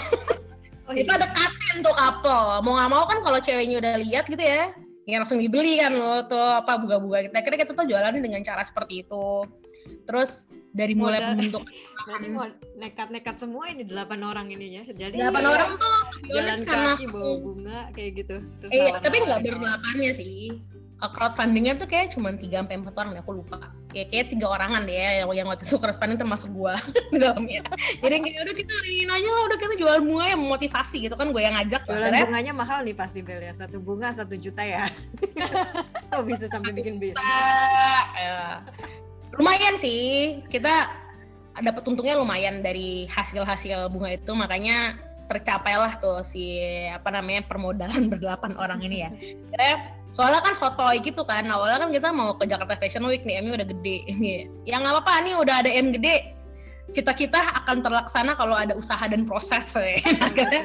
[0.90, 1.22] Oh, itu iya.
[1.22, 4.74] ada katen tuh couple mau nggak mau kan kalau ceweknya udah lihat gitu ya
[5.06, 7.30] ya langsung dibeli kan lo tuh apa buka-buka.
[7.30, 9.46] Kita kira kita tuh jualan dengan cara seperti itu.
[10.10, 11.30] Terus dari mulai Modal.
[11.34, 11.64] pembentuk
[12.10, 12.28] berarti
[12.82, 15.94] nekat-nekat semua ini delapan orang ininya jadi delapan ya, orang tuh
[16.30, 18.36] jalan kaki bawa bunga kayak gitu.
[18.62, 20.58] Terus eh, tapi nggak berdelapannya sih
[21.08, 24.94] crowdfundingnya tuh kayak cuma tiga sampai empat orang aku lupa kayak kayak tiga orangan deh
[24.94, 26.76] ya yang, yang waktu itu crowdfunding termasuk gua
[27.12, 27.64] di dalamnya.
[28.04, 31.32] Jadi kayak udah kita ini aja lah udah kita jual bunga yang memotivasi gitu kan
[31.32, 32.26] gue yang ngajak jualan ya.
[32.28, 33.54] bunganya mahal nih pasti Bel ya.
[33.56, 34.92] Satu bunga satu juta ya.
[36.12, 37.24] Kok bisa sampai bikin bisnis?
[38.14, 38.62] ya.
[39.40, 40.44] lumayan sih.
[40.52, 40.92] Kita
[41.60, 44.32] dapat untungnya lumayan dari hasil-hasil bunga itu.
[44.36, 46.58] Makanya tercapailah tuh si
[46.90, 49.10] apa namanya permodalan berdelapan orang ini ya.
[50.10, 53.54] Soalnya kan sotoy gitu kan awalnya kan kita mau ke Jakarta Fashion Week nih Emi
[53.54, 53.98] udah gede
[54.70, 56.39] ya apa-apa nih udah ada M gede
[56.90, 59.98] cita-cita akan terlaksana kalau ada usaha dan proses ya.
[60.02, 60.58] itu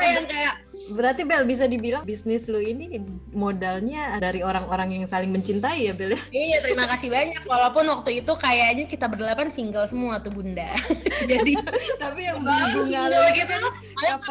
[0.00, 0.54] yang kayak
[0.92, 3.00] berarti Bel bisa dibilang bisnis lu ini
[3.32, 6.20] modalnya dari orang-orang yang saling mencintai ya Bel ya?
[6.30, 10.76] iya terima kasih banyak walaupun waktu itu kayaknya kita berdelapan single semua tuh bunda
[11.30, 11.52] jadi
[11.96, 13.56] tapi yang beli bunga gitu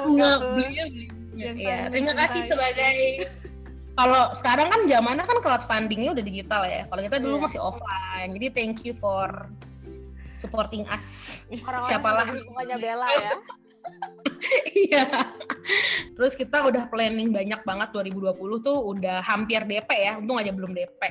[0.05, 1.05] bunga beli, beli.
[1.33, 3.25] Ya, terima kasih sebagai
[3.93, 6.85] kalau sekarang kan zamannya kan crowdfundingnya udah digital ya.
[6.89, 7.43] Kalau kita dulu Iya.
[7.45, 8.29] masih offline.
[8.33, 9.49] Jadi thank you for
[10.43, 11.39] supporting us.
[11.63, 12.39] Orang-orang Siapa yang lagi?
[12.43, 13.33] mukanya Bella ya.
[14.75, 15.07] Iya.
[16.15, 20.19] Terus kita udah planning banyak banget 2020 tuh udah hampir DP ya.
[20.19, 21.01] Untung aja belum DP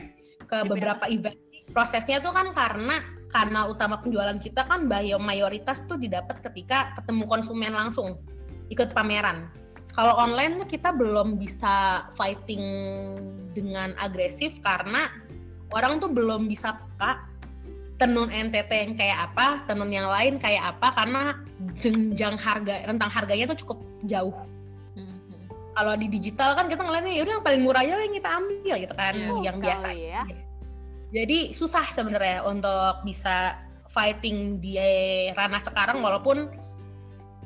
[0.45, 1.37] ke DP beberapa event.
[1.73, 3.01] Prosesnya tuh kan karena
[3.33, 8.21] karena utama penjualan kita kan bio mayoritas tuh didapat ketika ketemu konsumen langsung
[8.68, 9.49] ikut pameran.
[9.92, 12.64] Kalau online tuh kita belum bisa fighting
[13.53, 15.12] dengan agresif karena
[15.73, 17.32] orang tuh belum bisa peka
[18.03, 21.38] tenun NTT yang kayak apa, tenun yang lain kayak apa karena
[21.79, 23.79] jenjang harga rentang harganya tuh cukup
[24.11, 24.35] jauh.
[24.99, 25.47] Mhm.
[25.79, 28.75] Kalau di digital kan kita ngeliatnya ya udah yang paling murah aja yang kita ambil
[28.75, 29.88] gitu kan, Iya, yang biasa.
[29.95, 30.23] ya.
[31.15, 33.55] Jadi susah sebenarnya untuk bisa
[33.93, 34.75] fighting di
[35.37, 36.51] ranah sekarang walaupun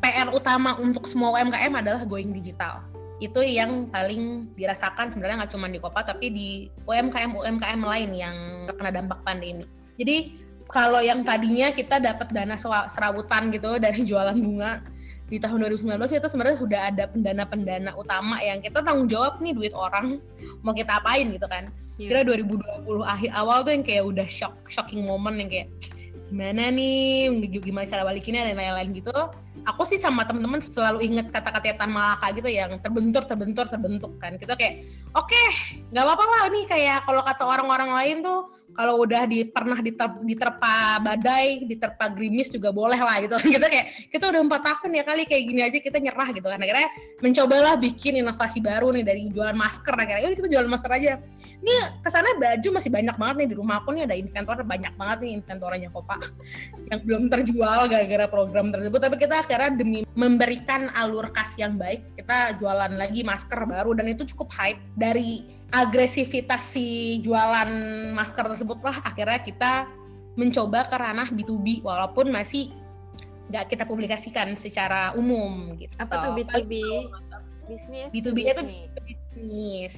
[0.01, 2.81] PR utama untuk semua UMKM adalah going digital.
[3.19, 6.49] Itu yang paling dirasakan sebenarnya nggak cuma di Kopa tapi di
[6.87, 8.37] UMKM UMKM lain yang
[8.71, 9.67] terkena dampak pandemi.
[9.99, 12.59] Jadi kalau yang tadinya kita dapat dana
[12.91, 14.83] serawutan gitu dari jualan bunga
[15.27, 19.75] di tahun 2019 kita sebenarnya sudah ada pendana-pendana utama yang kita tanggung jawab nih duit
[19.75, 20.23] orang
[20.63, 21.71] mau kita apain gitu kan.
[21.97, 22.23] Iya.
[22.23, 25.69] kira 2020 akhir awal tuh yang kayak udah shock shocking moment yang kayak
[26.29, 27.33] gimana nih?
[27.49, 28.45] Gimana cara balikinnya?
[28.45, 29.15] dan lain-lain gitu.
[29.65, 34.37] Aku sih sama temen-temen selalu inget kata-kata Tan Malaka gitu yang terbentur terbentur terbentuk kan.
[34.37, 34.85] Kita kayak
[35.17, 35.43] oke
[35.91, 36.43] nggak apa-apa lah.
[36.53, 42.13] Nih kayak kalau kata orang-orang lain tuh kalau udah di pernah diter- diterpa badai diterpa
[42.13, 43.35] gerimis juga boleh lah gitu.
[43.57, 46.61] Kita kayak kita udah empat tahun ya kali kayak gini aja kita nyerah gitu kan.
[46.61, 46.89] Akhirnya
[47.25, 49.97] mencobalah bikin inovasi baru nih dari jualan masker.
[49.97, 51.13] Akhirnya kita jualan masker aja.
[51.57, 55.19] Ini kesannya baju masih banyak banget nih di rumah aku nih ada inventor banyak banget
[55.25, 56.21] nih inventornya Kopa
[56.93, 59.01] yang belum terjual gara-gara program tersebut.
[59.01, 63.97] Tapi kita akhirnya demi memberikan alur kas yang baik kita jualan lagi masker baru.
[63.97, 67.69] Dan itu cukup hype dari agresivitas si jualan
[68.15, 69.73] masker tersebut lah akhirnya kita
[70.37, 72.71] mencoba ke ranah B2B walaupun masih
[73.51, 75.95] nggak kita publikasikan secara umum gitu.
[75.97, 76.73] Apa tuh B2B?
[77.67, 78.09] Bisnis.
[78.15, 78.63] B2B itu
[79.03, 79.95] bisnis,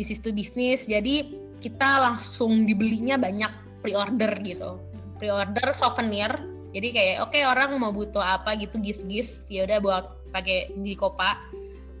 [0.00, 0.80] bisnis to bisnis.
[0.88, 3.52] Jadi kita langsung dibelinya banyak
[3.84, 4.80] pre-order gitu.
[5.20, 6.32] Pre-order souvenir.
[6.72, 11.36] Jadi kayak oke orang mau butuh apa gitu gift-gift ya udah buat pakai di Kopa.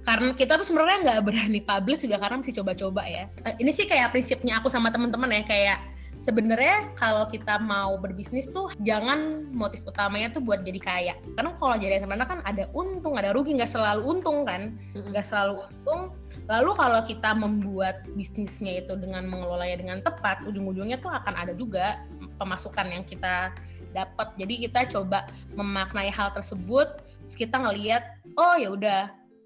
[0.02, 3.24] Karena kita tuh sebenarnya nggak berani publish juga karena masih coba-coba ya.
[3.46, 5.78] Eh, Ini sih kayak prinsipnya aku sama temen-temen ya kayak
[6.22, 11.14] sebenarnya kalau kita mau berbisnis tuh jangan motif utamanya tuh buat jadi kaya.
[11.34, 15.66] Karena kalau jadi entrepreneur kan ada untung, ada rugi, nggak selalu untung kan nggak selalu
[15.66, 16.14] untung.
[16.50, 22.02] Lalu kalau kita membuat bisnisnya itu dengan mengelolanya dengan tepat, ujung-ujungnya tuh akan ada juga
[22.38, 23.54] pemasukan yang kita
[23.94, 24.34] dapat.
[24.38, 28.02] Jadi kita coba memaknai hal tersebut, terus kita ngelihat,
[28.34, 29.00] oh ya udah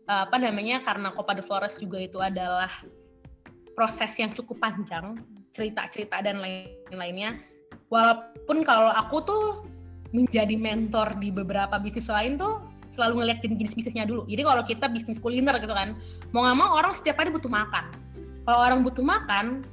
[0.06, 2.70] apa namanya karena Copa de Flores juga itu adalah
[3.74, 5.18] proses yang cukup panjang,
[5.50, 7.42] cerita-cerita dan lain-lainnya.
[7.90, 9.44] Walaupun kalau aku tuh
[10.14, 12.62] menjadi mentor di beberapa bisnis lain tuh
[12.94, 14.24] selalu ngeliat jenis bisnisnya dulu.
[14.24, 15.98] Jadi kalau kita bisnis kuliner gitu kan,
[16.32, 17.92] mau nggak mau orang setiap hari butuh makan.
[18.46, 19.66] Kalau orang butuh makan,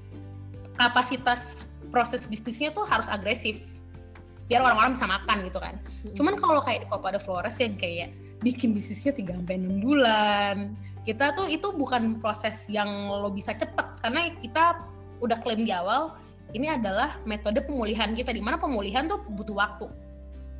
[0.75, 3.61] kapasitas proses bisnisnya tuh harus agresif.
[4.51, 5.75] Biar orang-orang bisa makan gitu kan.
[6.17, 8.11] Cuman kalau kayak di Copa de Flores yang kayak
[8.43, 10.75] bikin bisnisnya 3 sampai 6 bulan.
[11.07, 14.83] Kita tuh itu bukan proses yang lo bisa cepet karena kita
[15.23, 16.15] udah klaim di awal
[16.51, 19.87] ini adalah metode pemulihan kita di mana pemulihan tuh butuh waktu.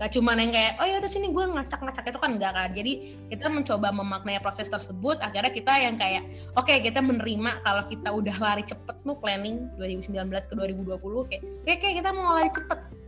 [0.02, 2.70] Gak cuma yang kayak oh ya udah sini gue ngacak-ngacak itu kan enggak kan.
[2.74, 2.94] Jadi
[3.30, 6.24] kita mencoba memaknai proses tersebut akhirnya kita yang kayak
[6.58, 11.90] oke kita menerima kalau kita udah lari cepet tuh planning 2019 ke 2020 kayak oke
[11.94, 13.03] kita mau lari cepet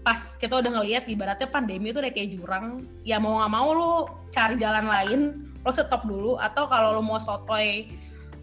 [0.00, 2.80] pas kita udah ngelihat ibaratnya pandemi itu udah kayak jurang.
[3.04, 3.92] Ya mau nggak mau lu
[4.32, 5.20] cari jalan lain
[5.60, 6.40] lo stop dulu.
[6.40, 7.88] Atau kalau lo mau sotoy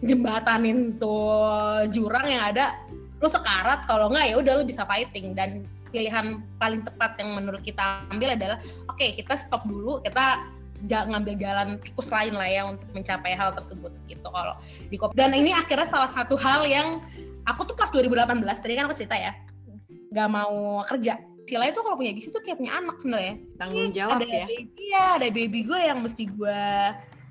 [0.02, 2.78] jembatanin tuh jurang yang ada
[3.18, 3.86] lo sekarat.
[3.90, 5.34] Kalau nggak ya udah lo bisa fighting.
[5.34, 8.60] Dan pilihan paling tepat yang menurut kita ambil adalah
[8.92, 10.44] oke kita stop dulu kita
[10.86, 14.54] ngambil jalan tikus lain lah ya untuk mencapai hal tersebut gitu kalau
[14.86, 17.02] di Kop- dan ini akhirnya salah satu hal yang
[17.48, 19.34] aku tuh pas 2018 tadi kan aku cerita ya
[20.14, 21.18] nggak mau kerja
[21.48, 23.34] istilahnya tuh kalau punya bisnis tuh kayak punya anak sebenarnya.
[23.56, 24.44] Tanggung jawab ada ya.
[24.44, 26.60] baby, iya ada baby gue yang mesti gue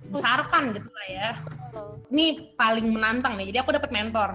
[0.09, 1.29] besarkan gitu lah ya.
[2.09, 3.53] Ini paling menantang nih.
[3.53, 4.33] Jadi aku dapat mentor.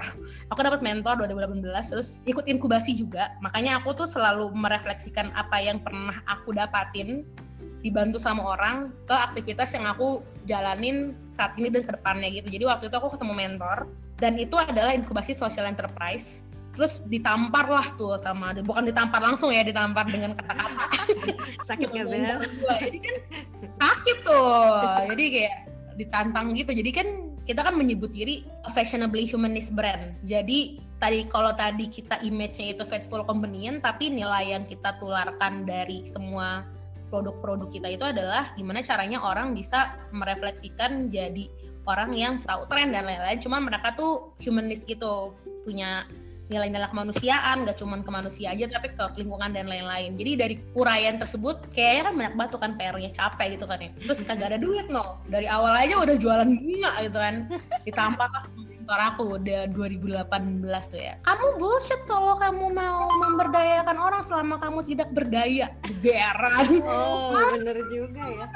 [0.54, 3.34] Aku dapat mentor 2018 terus ikut inkubasi juga.
[3.42, 7.26] Makanya aku tuh selalu merefleksikan apa yang pernah aku dapatin
[7.82, 12.46] dibantu sama orang ke aktivitas yang aku jalanin saat ini dan ke depannya gitu.
[12.54, 13.90] Jadi waktu itu aku ketemu mentor
[14.22, 19.60] dan itu adalah inkubasi social enterprise terus ditampar lah tuh sama bukan ditampar langsung ya
[19.60, 20.84] ditampar dengan kata-kata
[21.68, 22.38] Sakit nggak Bel?
[22.80, 23.16] Jadi kan
[23.78, 24.72] sakit tuh
[25.12, 25.56] jadi kayak
[26.00, 27.08] ditantang gitu jadi kan
[27.42, 30.14] kita kan menyebut diri fashionably humanist brand.
[30.22, 36.06] Jadi tadi kalau tadi kita image-nya itu faithful convenient, tapi nilai yang kita tularkan dari
[36.06, 36.62] semua
[37.10, 41.50] produk-produk kita itu adalah gimana caranya orang bisa merefleksikan jadi
[41.84, 43.42] orang yang tahu tren dan lain-lain.
[43.42, 45.34] Cuma mereka tuh humanist gitu,
[45.66, 46.06] punya
[46.50, 50.18] nilai-nilai kemanusiaan, gak cuma ke manusia aja tapi ke lingkungan dan lain-lain.
[50.18, 53.90] Jadi dari uraian tersebut kayaknya kan banyak banget kan PR-nya capek gitu kan ya.
[54.02, 55.22] Terus kagak ada duit no.
[55.30, 57.34] Dari awal aja udah jualan bunga gitu kan.
[57.86, 58.44] Ditampar lah
[58.82, 61.14] mentor aku udah 2018 tuh ya.
[61.22, 65.70] Kamu bullshit kalau kamu mau memberdayakan orang selama kamu tidak berdaya.
[66.02, 66.82] Geran.
[66.82, 68.46] Oh, bener juga ya.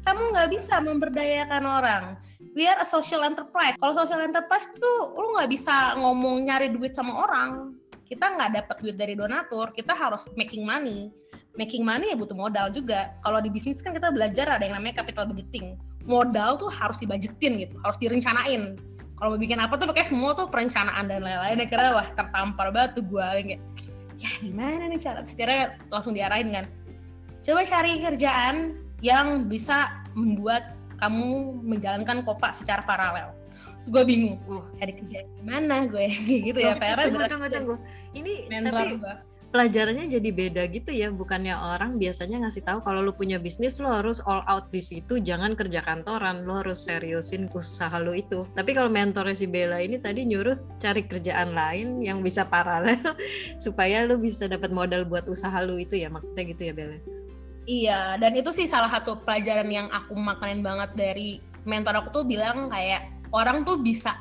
[0.00, 2.04] Kamu nggak bisa memberdayakan orang
[2.54, 3.78] we are a social enterprise.
[3.78, 7.78] Kalau social enterprise tuh lu nggak bisa ngomong nyari duit sama orang.
[8.10, 11.14] Kita nggak dapat duit dari donatur, kita harus making money.
[11.54, 13.14] Making money ya butuh modal juga.
[13.22, 15.78] Kalau di bisnis kan kita belajar ada yang namanya capital budgeting.
[16.06, 18.74] Modal tuh harus dibajetin gitu, harus direncanain.
[19.20, 21.60] Kalau mau bikin apa tuh pakai semua tuh perencanaan dan lain-lain.
[21.68, 23.60] Kira wah tertampar banget tuh gue kayak
[24.16, 25.20] ya gimana nih cara?
[25.22, 26.66] Sekiranya langsung diarahin kan.
[27.44, 33.32] Coba cari kerjaan yang bisa membuat kamu menjalankan kopak secara paralel.
[33.80, 34.64] Terus gue bingung uh.
[34.76, 36.06] cari kerja gimana gue
[36.52, 37.74] gitu ya PR tunggu tunggu tunggu.
[38.12, 38.32] Ini
[38.68, 39.14] tapi gue.
[39.50, 43.90] pelajarannya jadi beda gitu ya bukannya orang biasanya ngasih tahu kalau lu punya bisnis lo
[43.90, 48.44] harus all out di situ jangan kerja kantoran lo harus seriusin usaha lo itu.
[48.52, 53.00] Tapi kalau mentornya si Bella ini tadi nyuruh cari kerjaan lain yang bisa paralel
[53.64, 57.19] supaya lu bisa dapat modal buat usaha lu itu ya maksudnya gitu ya Bella
[57.70, 62.24] Iya, dan itu sih salah satu pelajaran yang aku makanin banget dari mentor aku tuh
[62.26, 64.18] bilang kayak orang tuh bisa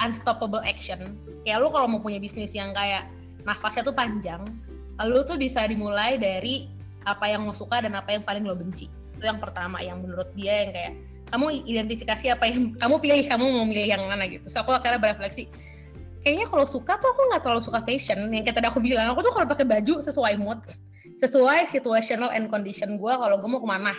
[0.00, 1.12] unstoppable action.
[1.44, 3.04] Kayak lu kalau mau punya bisnis yang kayak
[3.44, 4.40] nafasnya tuh panjang,
[5.04, 6.72] lu tuh bisa dimulai dari
[7.04, 8.88] apa yang lo suka dan apa yang paling lo benci.
[9.12, 10.92] Itu yang pertama yang menurut dia yang kayak
[11.36, 14.48] kamu identifikasi apa yang kamu pilih, kamu mau milih yang mana gitu.
[14.48, 15.52] So aku akhirnya berefleksi,
[16.24, 18.32] kayaknya kalau suka tuh aku nggak terlalu suka fashion.
[18.32, 20.64] Yang kayak tadi aku bilang, aku tuh kalau pakai baju sesuai mood
[21.16, 23.92] sesuai situational and condition gue kalau gue mau ke mana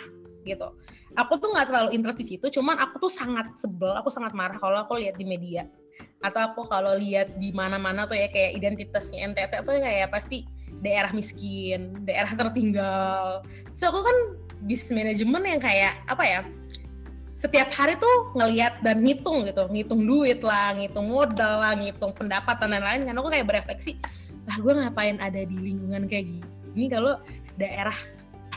[0.46, 0.70] gitu.
[1.18, 4.54] Aku tuh nggak terlalu interest di situ cuman aku tuh sangat sebel aku sangat marah
[4.60, 5.66] kalau aku lihat di media.
[6.22, 10.46] Atau aku kalau lihat di mana-mana tuh ya kayak identitasnya NTT tuh kayak pasti
[10.78, 13.42] daerah miskin daerah tertinggal.
[13.74, 14.16] So aku kan
[14.62, 16.40] bisnis manajemen yang kayak apa ya
[17.38, 19.66] setiap hari tuh ngelihat dan ngitung gitu.
[19.66, 23.10] Ngitung duit lah ngitung modal lah ngitung pendapatan dan lain-lain.
[23.10, 23.98] Kan aku kayak berefleksi
[24.46, 27.18] lah gue ngapain ada di lingkungan kayak gini ini kalau
[27.58, 27.94] daerah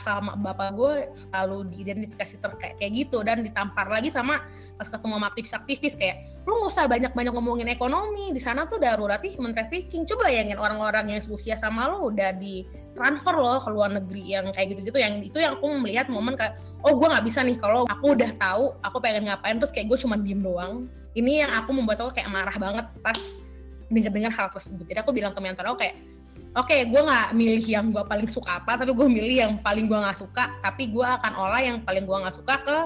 [0.01, 4.41] sama bapak gue selalu diidentifikasi terkait kayak gitu dan ditampar lagi sama
[4.81, 9.21] pas ketemu sama aktivis-aktivis kayak lu nggak usah banyak-banyak ngomongin ekonomi di sana tuh darurat
[9.21, 10.10] human trafficking.
[10.10, 12.65] Coba bayangin orang-orang yang seusia sama lo udah di
[12.97, 16.57] transfer loh ke luar negeri yang kayak gitu-gitu yang itu yang aku melihat momen kayak
[16.81, 19.97] oh gue nggak bisa nih kalau aku udah tahu aku pengen ngapain terus kayak gue
[20.01, 20.89] cuma diem doang.
[21.13, 23.19] Ini yang aku membuat aku kayak marah banget pas
[23.91, 24.88] dengar-dengar hal tersebut.
[24.88, 25.99] Jadi aku bilang ke mentor aku kayak
[26.58, 29.88] oke okay, gue nggak milih yang gue paling suka apa tapi gue milih yang paling
[29.88, 32.78] gue nggak suka tapi gue akan olah yang paling gue nggak suka ke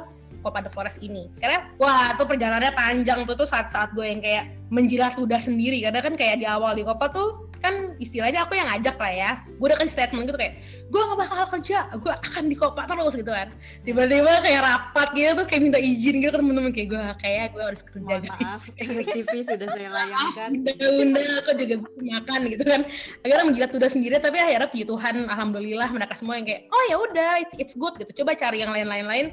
[0.46, 1.26] Copa de Forest ini.
[1.42, 5.82] Karena wah tuh perjalanannya panjang tuh tuh saat-saat gue yang kayak menjilat ludah sendiri.
[5.82, 9.32] Karena kan kayak di awal di Copa tuh kan istilahnya aku yang ngajak lah ya.
[9.58, 10.54] Gue udah kasih statement gitu kayak
[10.86, 13.50] gue gak bakal kerja gue akan di Copa terus gitu kan.
[13.82, 17.64] Tiba-tiba kayak rapat gitu terus kayak minta izin gitu kan temen-temen kayak gue kayak gue
[17.66, 18.62] harus kerja Mohon guys.
[18.78, 20.50] maaf, CV sudah saya layangkan.
[20.78, 22.82] Bunda aku juga makan gitu kan.
[23.26, 26.96] Akhirnya menjilat ludah sendiri tapi akhirnya puji Tuhan alhamdulillah mereka semua yang kayak oh ya
[27.02, 28.22] udah it's, it's good gitu.
[28.22, 29.28] Coba cari yang lain-lain lain.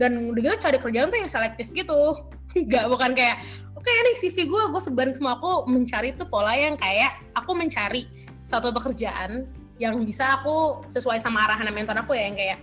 [0.00, 2.24] Dan udah gitu cari kerjaan tuh yang selektif gitu.
[2.68, 3.44] Nggak bukan kayak
[3.76, 7.54] oke okay, nih CV gue gue sebarin semua aku mencari tuh pola yang kayak aku
[7.54, 8.10] mencari
[8.42, 9.46] satu pekerjaan
[9.78, 12.58] yang bisa aku sesuai sama arahan mentor aku ya yang kayak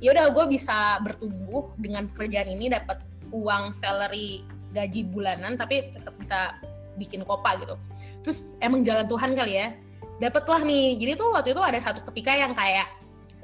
[0.00, 4.40] ya udah gue bisa bertumbuh dengan pekerjaan ini dapat uang salary
[4.72, 6.56] gaji bulanan tapi tetap bisa
[6.96, 7.76] bikin kopa gitu.
[8.24, 9.68] Terus emang jalan Tuhan kali ya
[10.16, 10.96] dapatlah nih.
[10.96, 12.88] Jadi tuh waktu itu ada satu ketika yang kayak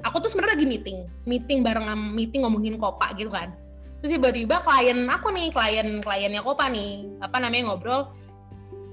[0.01, 0.97] aku tuh sebenarnya lagi meeting
[1.29, 1.85] meeting bareng
[2.17, 3.53] meeting ngomongin kopa gitu kan.
[3.99, 8.09] Terus tiba-tiba klien aku nih klien kliennya kopa nih apa namanya ngobrol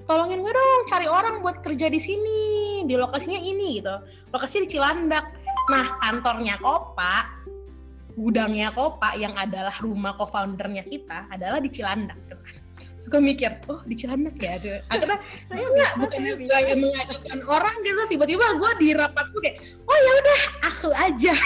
[0.06, 2.40] tolongin gue dong cari orang buat kerja di sini
[2.86, 3.94] di lokasinya ini gitu.
[4.30, 5.26] Lokasinya di Cilandak.
[5.66, 7.26] Nah kantornya kopa
[8.16, 12.56] gudangnya kopa yang adalah rumah co-foundernya kita adalah di Cilandak gitu kan.
[12.96, 14.56] Suka mikir oh di Cilandak ya?
[14.56, 15.18] Ada akhirnya
[15.50, 18.02] saya nggak bukan gue yang mengajukan orang gitu.
[18.16, 21.34] Tiba-tiba gue di rapat tuh kayak oh ya udah aku aja.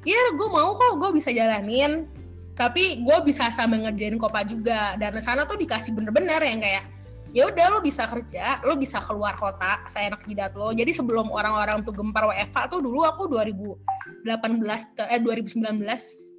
[0.00, 2.08] Ya gue mau kok gue bisa jalanin.
[2.56, 4.96] Tapi gue bisa sambil ngerjain kopa juga.
[4.96, 6.88] Dan sana tuh dikasih bener-bener yang kayak
[7.30, 10.74] ya udah lo bisa kerja, lo bisa keluar kota, saya enak jidat lo.
[10.74, 14.26] Jadi sebelum orang-orang tuh gempar WFH tuh dulu aku 2018
[15.10, 15.86] eh 2019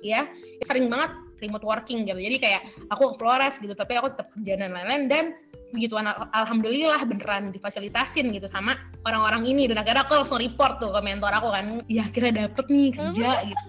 [0.03, 0.27] ya
[0.67, 1.11] sering banget
[1.41, 2.19] remote working gitu.
[2.19, 2.61] Jadi kayak
[2.93, 5.03] aku ke Flores gitu tapi aku tetap kerja dan lain-lain.
[5.09, 5.25] Dan
[5.71, 8.77] begitu al alhamdulillah beneran difasilitasin gitu sama
[9.07, 9.65] orang-orang ini.
[9.65, 13.29] Dan akhirnya aku langsung report tuh ke mentor aku kan ya akhirnya dapet nih kerja
[13.41, 13.45] hmm.
[13.49, 13.67] gitu.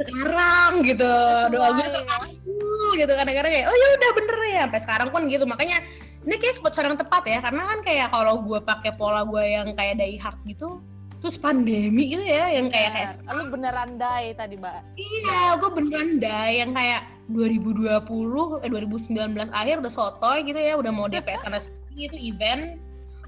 [0.00, 1.12] Sekarang gitu
[1.52, 4.60] doa gue tuh aku gitu kadang-kadang kayak oh ya udah bener ya.
[4.64, 5.44] Sampai sekarang pun gitu.
[5.44, 5.78] Makanya
[6.28, 9.72] ini kayak keputusan yang tepat ya karena kan kayak kalau gue pakai pola gue yang
[9.72, 10.80] kayak die hard gitu
[11.20, 14.80] terus pandemi gitu ya yang kayak kayak lu beneran die tadi mbak.
[14.96, 20.88] Iya gue beneran die yang kayak 2020 eh 2019 akhir udah sotoy gitu ya udah
[20.88, 21.60] mau DP sana
[21.92, 22.80] itu event.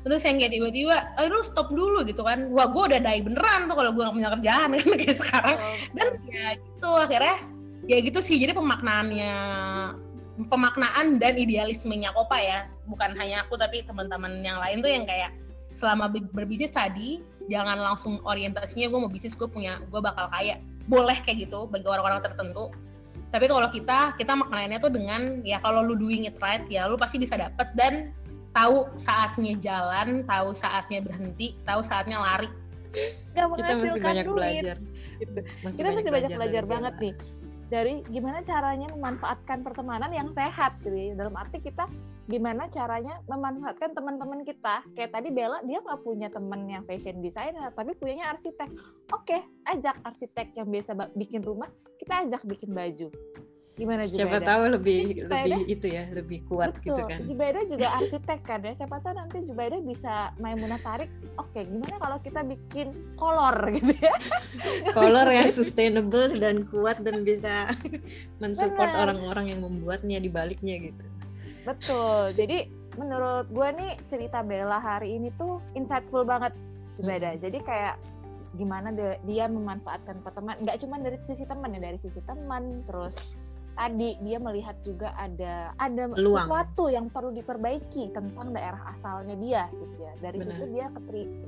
[0.02, 2.48] Terus yang kayak tiba-tiba aduh stop dulu gitu kan.
[2.48, 5.56] Wah gue udah die beneran tuh kalau gue gak punya kerjaan kan kayak sekarang.
[5.60, 7.36] Oh, dan ya gitu akhirnya
[7.86, 9.34] ya gitu sih jadi pemaknaannya
[10.36, 12.68] pemaknaan dan idealismenya Kopa ya.
[12.88, 15.32] Bukan hanya aku tapi teman-teman yang lain tuh yang kayak
[15.72, 20.60] selama berbisnis tadi jangan langsung orientasinya gue mau bisnis gue punya gue bakal kaya.
[20.88, 22.72] Boleh kayak gitu bagi orang-orang tertentu.
[23.32, 27.00] Tapi kalau kita kita maknanya tuh dengan ya kalau lu doing it right ya lu
[27.00, 28.12] pasti bisa dapet dan
[28.52, 32.48] tahu saatnya jalan tahu saatnya berhenti tahu saatnya lari.
[33.32, 34.36] Gak kita masih banyak duit.
[34.36, 34.76] belajar.
[35.16, 35.40] Gitu.
[35.64, 37.14] masih kita masih banyak belajar, belajar banget nih
[37.72, 41.16] dari gimana caranya memanfaatkan pertemanan yang sehat gitu ya.
[41.16, 41.88] dalam arti kita
[42.28, 44.84] gimana caranya memanfaatkan teman-teman kita.
[44.92, 48.68] Kayak tadi Bella dia nggak punya teman yang fashion designer tapi punyanya arsitek.
[49.08, 53.08] Oke ajak arsitek yang biasa bikin rumah kita ajak bikin baju
[53.72, 54.20] gimana Jubaida?
[54.20, 56.84] Siapa tahu lebih Jubaida, lebih itu ya, lebih kuat betul.
[56.84, 57.18] gitu kan.
[57.24, 58.72] Jubaida juga arsitek kan ya.
[58.76, 61.08] Siapa tahu nanti Jubaida bisa Maimunah tarik.
[61.40, 64.14] Oke, gimana kalau kita bikin kolor gitu ya?
[64.92, 67.72] kolor yang sustainable dan kuat dan bisa
[68.42, 71.04] mensupport orang-orang yang membuatnya di baliknya gitu.
[71.64, 72.36] Betul.
[72.36, 72.68] Jadi
[73.00, 76.52] menurut gue nih cerita Bella hari ini tuh insightful banget
[77.00, 77.32] Jubaida.
[77.32, 77.40] Hmm.
[77.40, 77.96] Jadi kayak
[78.52, 83.40] gimana dia, dia memanfaatkan teman nggak cuma dari sisi teman ya dari sisi teman terus
[83.72, 86.44] tadi dia melihat juga ada ada Luang.
[86.44, 90.48] sesuatu yang perlu diperbaiki tentang daerah asalnya dia gitu ya dari Benar.
[90.54, 90.86] situ dia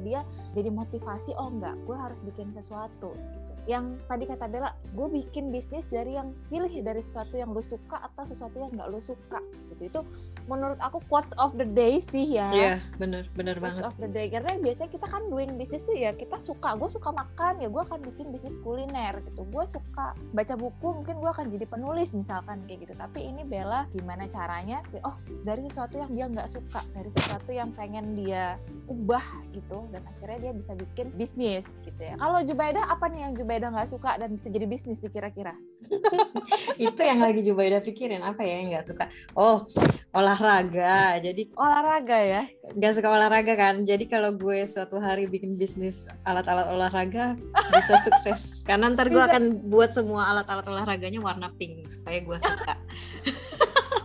[0.01, 0.21] dia
[0.57, 5.49] jadi motivasi oh enggak gue harus bikin sesuatu gitu yang tadi kata Bella gue bikin
[5.49, 9.41] bisnis dari yang pilih dari sesuatu yang lo suka atau sesuatu yang nggak lo suka
[9.73, 10.01] gitu itu
[10.45, 12.53] menurut aku quotes of the day sih ya.
[12.53, 13.89] Iya, yeah, bener bener quotes banget.
[13.89, 17.11] of the day karena biasanya kita kan doing bisnis tuh ya kita suka, gue suka
[17.17, 19.43] makan ya gue akan bikin bisnis kuliner gitu.
[19.49, 22.95] Gue suka baca buku mungkin gue akan jadi penulis misalkan kayak gitu.
[22.97, 24.85] Tapi ini Bella gimana caranya?
[25.01, 25.17] Oh
[25.49, 28.61] dari sesuatu yang dia nggak suka, dari sesuatu yang pengen dia
[28.93, 29.25] ubah
[29.57, 32.21] gitu dan akhirnya dia bisa bikin bisnis gitu ya.
[32.21, 35.55] Kalau Jubaida apa nih yang Jubaida nggak suka dan bisa jadi bisnis kira-kira?
[36.81, 39.05] Itu yang lagi Jubaida pikirin apa ya yang nggak suka?
[39.39, 39.69] Oh
[40.15, 41.19] olahraga.
[41.19, 42.43] Jadi olahraga ya?
[42.75, 43.83] Nggak suka olahraga kan?
[43.83, 47.35] Jadi kalau gue suatu hari bikin bisnis alat-alat olahraga
[47.75, 48.63] bisa sukses.
[48.65, 52.75] Karena ntar gue akan buat semua alat-alat olahraganya warna pink supaya gue suka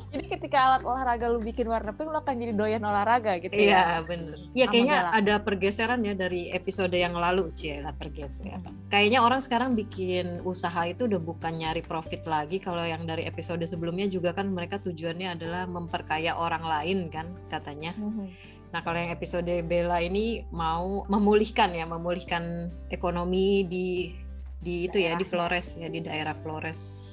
[0.09, 3.61] Jadi ketika alat olahraga lu bikin warna pink, lu akan jadi doyan olahraga gitu ya?
[3.61, 4.37] Iya bener.
[4.57, 8.65] Iya kayaknya ada pergeseran ya dari episode yang lalu, cie lah pergeseran.
[8.65, 8.89] Hmm.
[8.89, 12.57] Kayaknya orang sekarang bikin usaha itu udah bukan nyari profit lagi.
[12.57, 17.93] Kalau yang dari episode sebelumnya juga kan mereka tujuannya adalah memperkaya orang lain kan katanya.
[17.93, 18.33] Hmm.
[18.69, 24.13] Nah kalau yang episode Bella ini mau memulihkan ya, memulihkan ekonomi di
[24.59, 27.08] di itu ya di Flores ya di daerah Flores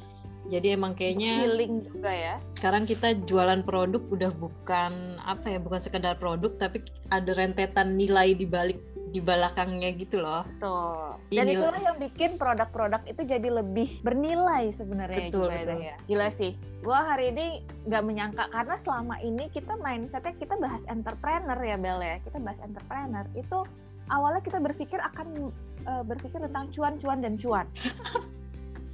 [0.47, 2.35] jadi emang kayaknya healing juga ya.
[2.55, 8.35] Sekarang kita jualan produk udah bukan apa ya, bukan sekedar produk tapi ada rentetan nilai
[8.35, 8.79] di balik
[9.11, 10.43] di belakangnya gitu loh.
[10.59, 11.19] Betul.
[11.31, 15.79] Dan itulah yang bikin produk-produk itu jadi lebih bernilai sebenarnya betul, betul.
[15.81, 15.97] ya.
[16.05, 16.53] Gila sih.
[16.83, 17.47] Gua hari ini
[17.87, 22.17] nggak menyangka karena selama ini kita mindsetnya kita bahas entrepreneur ya Bel ya.
[22.23, 23.59] Kita bahas entrepreneur itu
[24.11, 25.51] awalnya kita berpikir akan
[25.87, 27.67] uh, berpikir tentang cuan-cuan dan cuan.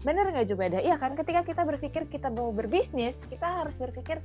[0.03, 0.79] Bener nggak Jubeda?
[0.83, 4.19] Iya kan ketika kita berpikir kita mau berbisnis, kita harus berpikir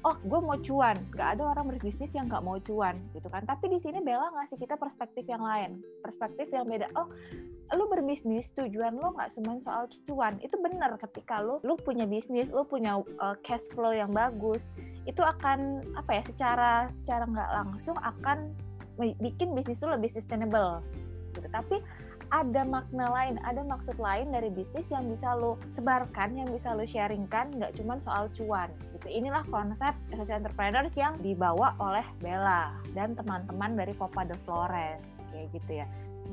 [0.00, 0.96] oh gue mau cuan.
[1.12, 3.44] Gak ada orang berbisnis yang nggak mau cuan gitu kan.
[3.44, 5.84] Tapi di sini Bella ngasih kita perspektif yang lain.
[6.00, 6.88] Perspektif yang beda.
[6.96, 7.12] Oh
[7.70, 10.40] lu berbisnis tujuan lu nggak cuma soal cuan.
[10.40, 14.72] Itu benar ketika lu lu punya bisnis lu punya uh, cash flow yang bagus
[15.04, 18.56] itu akan apa ya secara secara nggak langsung akan
[18.98, 20.80] bikin bisnis lu lebih sustainable
[21.36, 21.46] gitu.
[21.52, 21.78] Tapi
[22.30, 26.86] ada makna lain, ada maksud lain dari bisnis yang bisa lo sebarkan, yang bisa lo
[26.86, 28.70] sharingkan, nggak cuma soal cuan.
[28.98, 29.10] Gitu.
[29.10, 35.02] Inilah konsep social entrepreneurs yang dibawa oleh Bella dan teman-teman dari Copa de Flores,
[35.34, 35.86] kayak gitu ya.
[35.86, 35.86] Iya.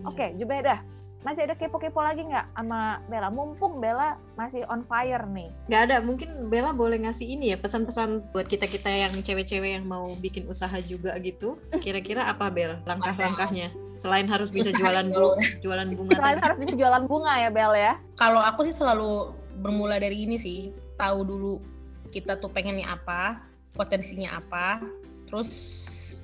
[0.05, 0.85] Oke, okay, Jubeda,
[1.25, 3.33] masih ada kepo-kepo lagi nggak sama Bella?
[3.33, 5.49] Mumpung Bella masih on fire nih.
[5.65, 10.13] Nggak ada, mungkin Bella boleh ngasih ini ya pesan-pesan buat kita-kita yang cewek-cewek yang mau
[10.21, 11.57] bikin usaha juga gitu.
[11.83, 13.86] Kira-kira apa Bel langkah-langkahnya?
[13.97, 15.35] Selain harus bisa jualan bu
[15.65, 16.13] jualan bunga.
[16.15, 16.45] Selain tadi.
[16.45, 17.93] harus bisa jualan bunga ya Bel ya.
[18.15, 20.69] Kalau aku sih selalu bermula dari ini sih
[21.01, 21.53] tahu dulu
[22.13, 23.41] kita tuh pengennya apa
[23.73, 24.81] potensinya apa
[25.27, 25.51] terus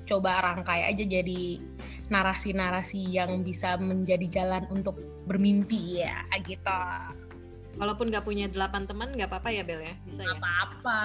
[0.04, 1.60] coba rangkai aja jadi
[2.12, 6.80] narasi-narasi yang bisa menjadi jalan untuk bermimpi ya gitu
[7.74, 10.34] Walaupun nggak punya delapan teman nggak apa-apa ya Bel ya bisa ya.
[10.38, 11.00] apa-apa.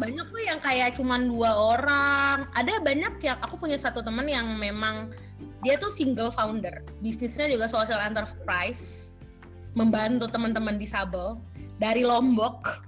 [0.00, 2.48] Banyak tuh yang kayak cuman dua orang.
[2.56, 5.12] Ada banyak yang aku punya satu teman yang memang
[5.60, 6.80] dia tuh single founder.
[7.04, 9.12] Bisnisnya juga social enterprise.
[9.74, 11.36] Membantu teman-teman disabel
[11.76, 12.80] dari Lombok.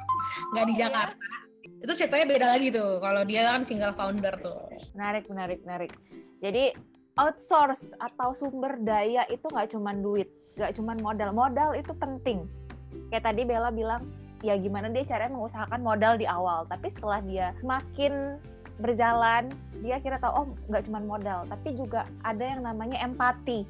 [0.52, 0.82] Nggak di oh, iya?
[0.88, 1.16] Jakarta.
[1.16, 1.44] Ya?
[1.76, 4.58] itu ceritanya beda lagi tuh kalau dia kan single founder tuh.
[4.96, 5.92] Menarik menarik menarik.
[6.40, 6.72] Jadi
[7.20, 11.30] outsource atau sumber daya itu nggak cuma duit nggak cuma modal.
[11.36, 12.48] Modal itu penting
[13.12, 14.06] kayak tadi Bella bilang
[14.44, 16.68] ya gimana dia caranya mengusahakan modal di awal.
[16.68, 18.40] Tapi setelah dia makin
[18.76, 19.48] berjalan
[19.80, 23.64] dia kira tahu oh nggak cuma modal tapi juga ada yang namanya empati.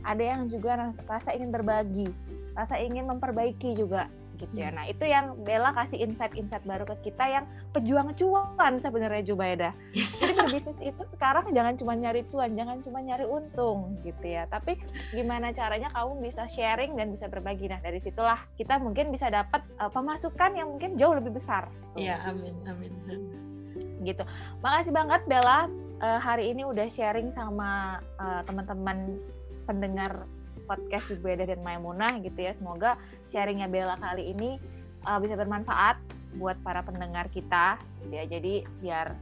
[0.00, 2.08] Ada yang juga rasa, rasa ingin berbagi
[2.54, 4.10] rasa ingin memperbaiki juga
[4.40, 4.72] gitu ya.
[4.72, 4.80] Hmm.
[4.80, 7.44] Nah itu yang Bella kasih insight-insight baru ke kita yang
[7.76, 9.70] pejuang cuan sebenarnya Jubaida.
[9.92, 14.48] Jadi berbisnis itu sekarang jangan cuma nyari cuan, jangan cuma nyari untung gitu ya.
[14.48, 14.80] Tapi
[15.12, 17.68] gimana caranya kamu bisa sharing dan bisa berbagi.
[17.68, 21.68] Nah dari situlah kita mungkin bisa dapat uh, pemasukan yang mungkin jauh lebih besar.
[22.00, 22.92] Iya amin amin.
[24.00, 24.24] Gitu.
[24.64, 25.68] Makasih banget Bella
[26.00, 29.20] uh, hari ini udah sharing sama uh, teman-teman
[29.68, 30.24] pendengar
[30.70, 32.54] podcast Beda dan Maimunah gitu ya.
[32.54, 32.94] Semoga
[33.26, 34.62] sharingnya Bella kali ini
[35.02, 35.98] uh, bisa bermanfaat
[36.38, 38.24] buat para pendengar kita gitu ya.
[38.30, 39.18] Jadi biar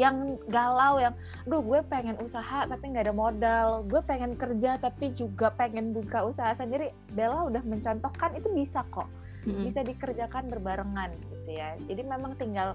[0.00, 1.12] yang galau yang
[1.44, 3.68] duh gue pengen usaha tapi nggak ada modal.
[3.88, 6.92] Gue pengen kerja tapi juga pengen buka usaha sendiri.
[7.16, 9.08] Bella udah mencontohkan itu bisa kok.
[9.44, 11.76] Bisa dikerjakan berbarengan gitu ya.
[11.84, 12.72] Jadi memang tinggal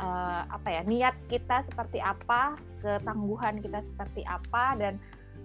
[0.00, 5.00] uh, apa ya niat kita seperti apa ketangguhan kita seperti apa dan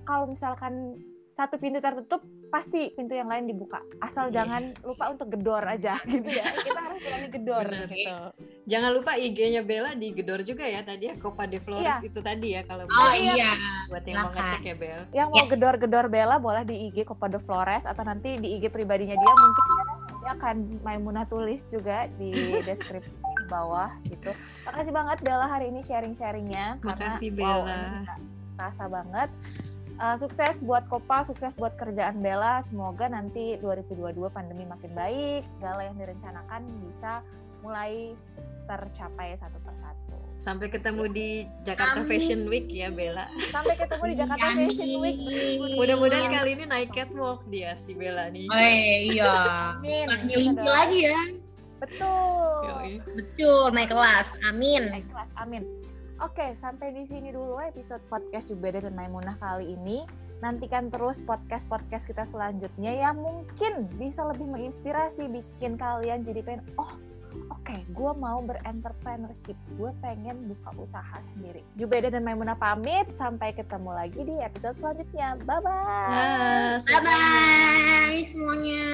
[0.07, 0.99] kalau misalkan
[1.36, 3.83] satu pintu tertutup pasti pintu yang lain dibuka.
[3.99, 4.39] Asal yeah.
[4.41, 6.47] jangan lupa untuk gedor aja gitu ya.
[6.47, 7.88] Kita harus berani gedor Benar.
[7.91, 8.17] gitu.
[8.65, 11.99] jangan lupa IG-nya Bella di gedor juga ya tadi ya Copa de Flores yeah.
[12.01, 13.51] itu tadi ya kalau oh iya.
[13.91, 15.01] Buat yang nah, mau ngecek ya Bel.
[15.11, 19.19] Yang mau gedor-gedor Bella boleh di IG Copa de Flores atau nanti di IG pribadinya
[19.19, 19.33] dia.
[19.36, 19.63] Mungkin
[20.23, 20.55] dia akan
[20.88, 22.31] Maimunah tulis juga di
[22.67, 23.11] deskripsi
[23.51, 24.31] bawah gitu.
[24.63, 27.59] Makasih banget Bella hari ini sharing-sharingnya makasih Bella.
[27.59, 28.17] wow,
[28.55, 29.29] rasa banget
[29.95, 32.59] Uh, sukses buat Kopa, sukses buat kerjaan Bella.
[32.67, 37.23] Semoga nanti 2022 pandemi makin baik, segala yang direncanakan bisa
[37.63, 38.11] mulai
[38.67, 40.19] tercapai satu persatu.
[40.35, 41.29] Sampai ketemu di
[41.63, 42.11] Jakarta Amin.
[42.11, 43.31] Fashion Week ya Bella.
[43.55, 44.67] Sampai ketemu di Jakarta Amin.
[44.67, 45.17] Fashion Week.
[45.79, 48.51] Mudah-mudahan kali ini naik catwalk dia si Bella nih.
[48.51, 48.59] Oh
[49.15, 49.31] iya.
[49.79, 50.05] Amin.
[50.11, 51.19] Naik lagi ya.
[51.79, 52.99] Betul.
[53.15, 54.35] Betul, naik kelas.
[54.43, 54.91] Amin.
[54.91, 55.29] Naik kelas.
[55.39, 55.63] Amin.
[56.24, 60.07] Oke, sampai di sini dulu episode podcast Jubeda dan Maimunah kali ini.
[60.39, 66.95] Nantikan terus podcast-podcast kita selanjutnya yang mungkin bisa lebih menginspirasi, bikin kalian jadi pengen, oh
[67.51, 71.68] oke, okay, gue mau berentrepreneurship, gue pengen buka usaha sendiri.
[71.76, 75.36] Jubeda dan Maimunah pamit, sampai ketemu lagi di episode selanjutnya.
[75.43, 76.80] Bye-bye.
[76.80, 78.88] Bye-bye semuanya.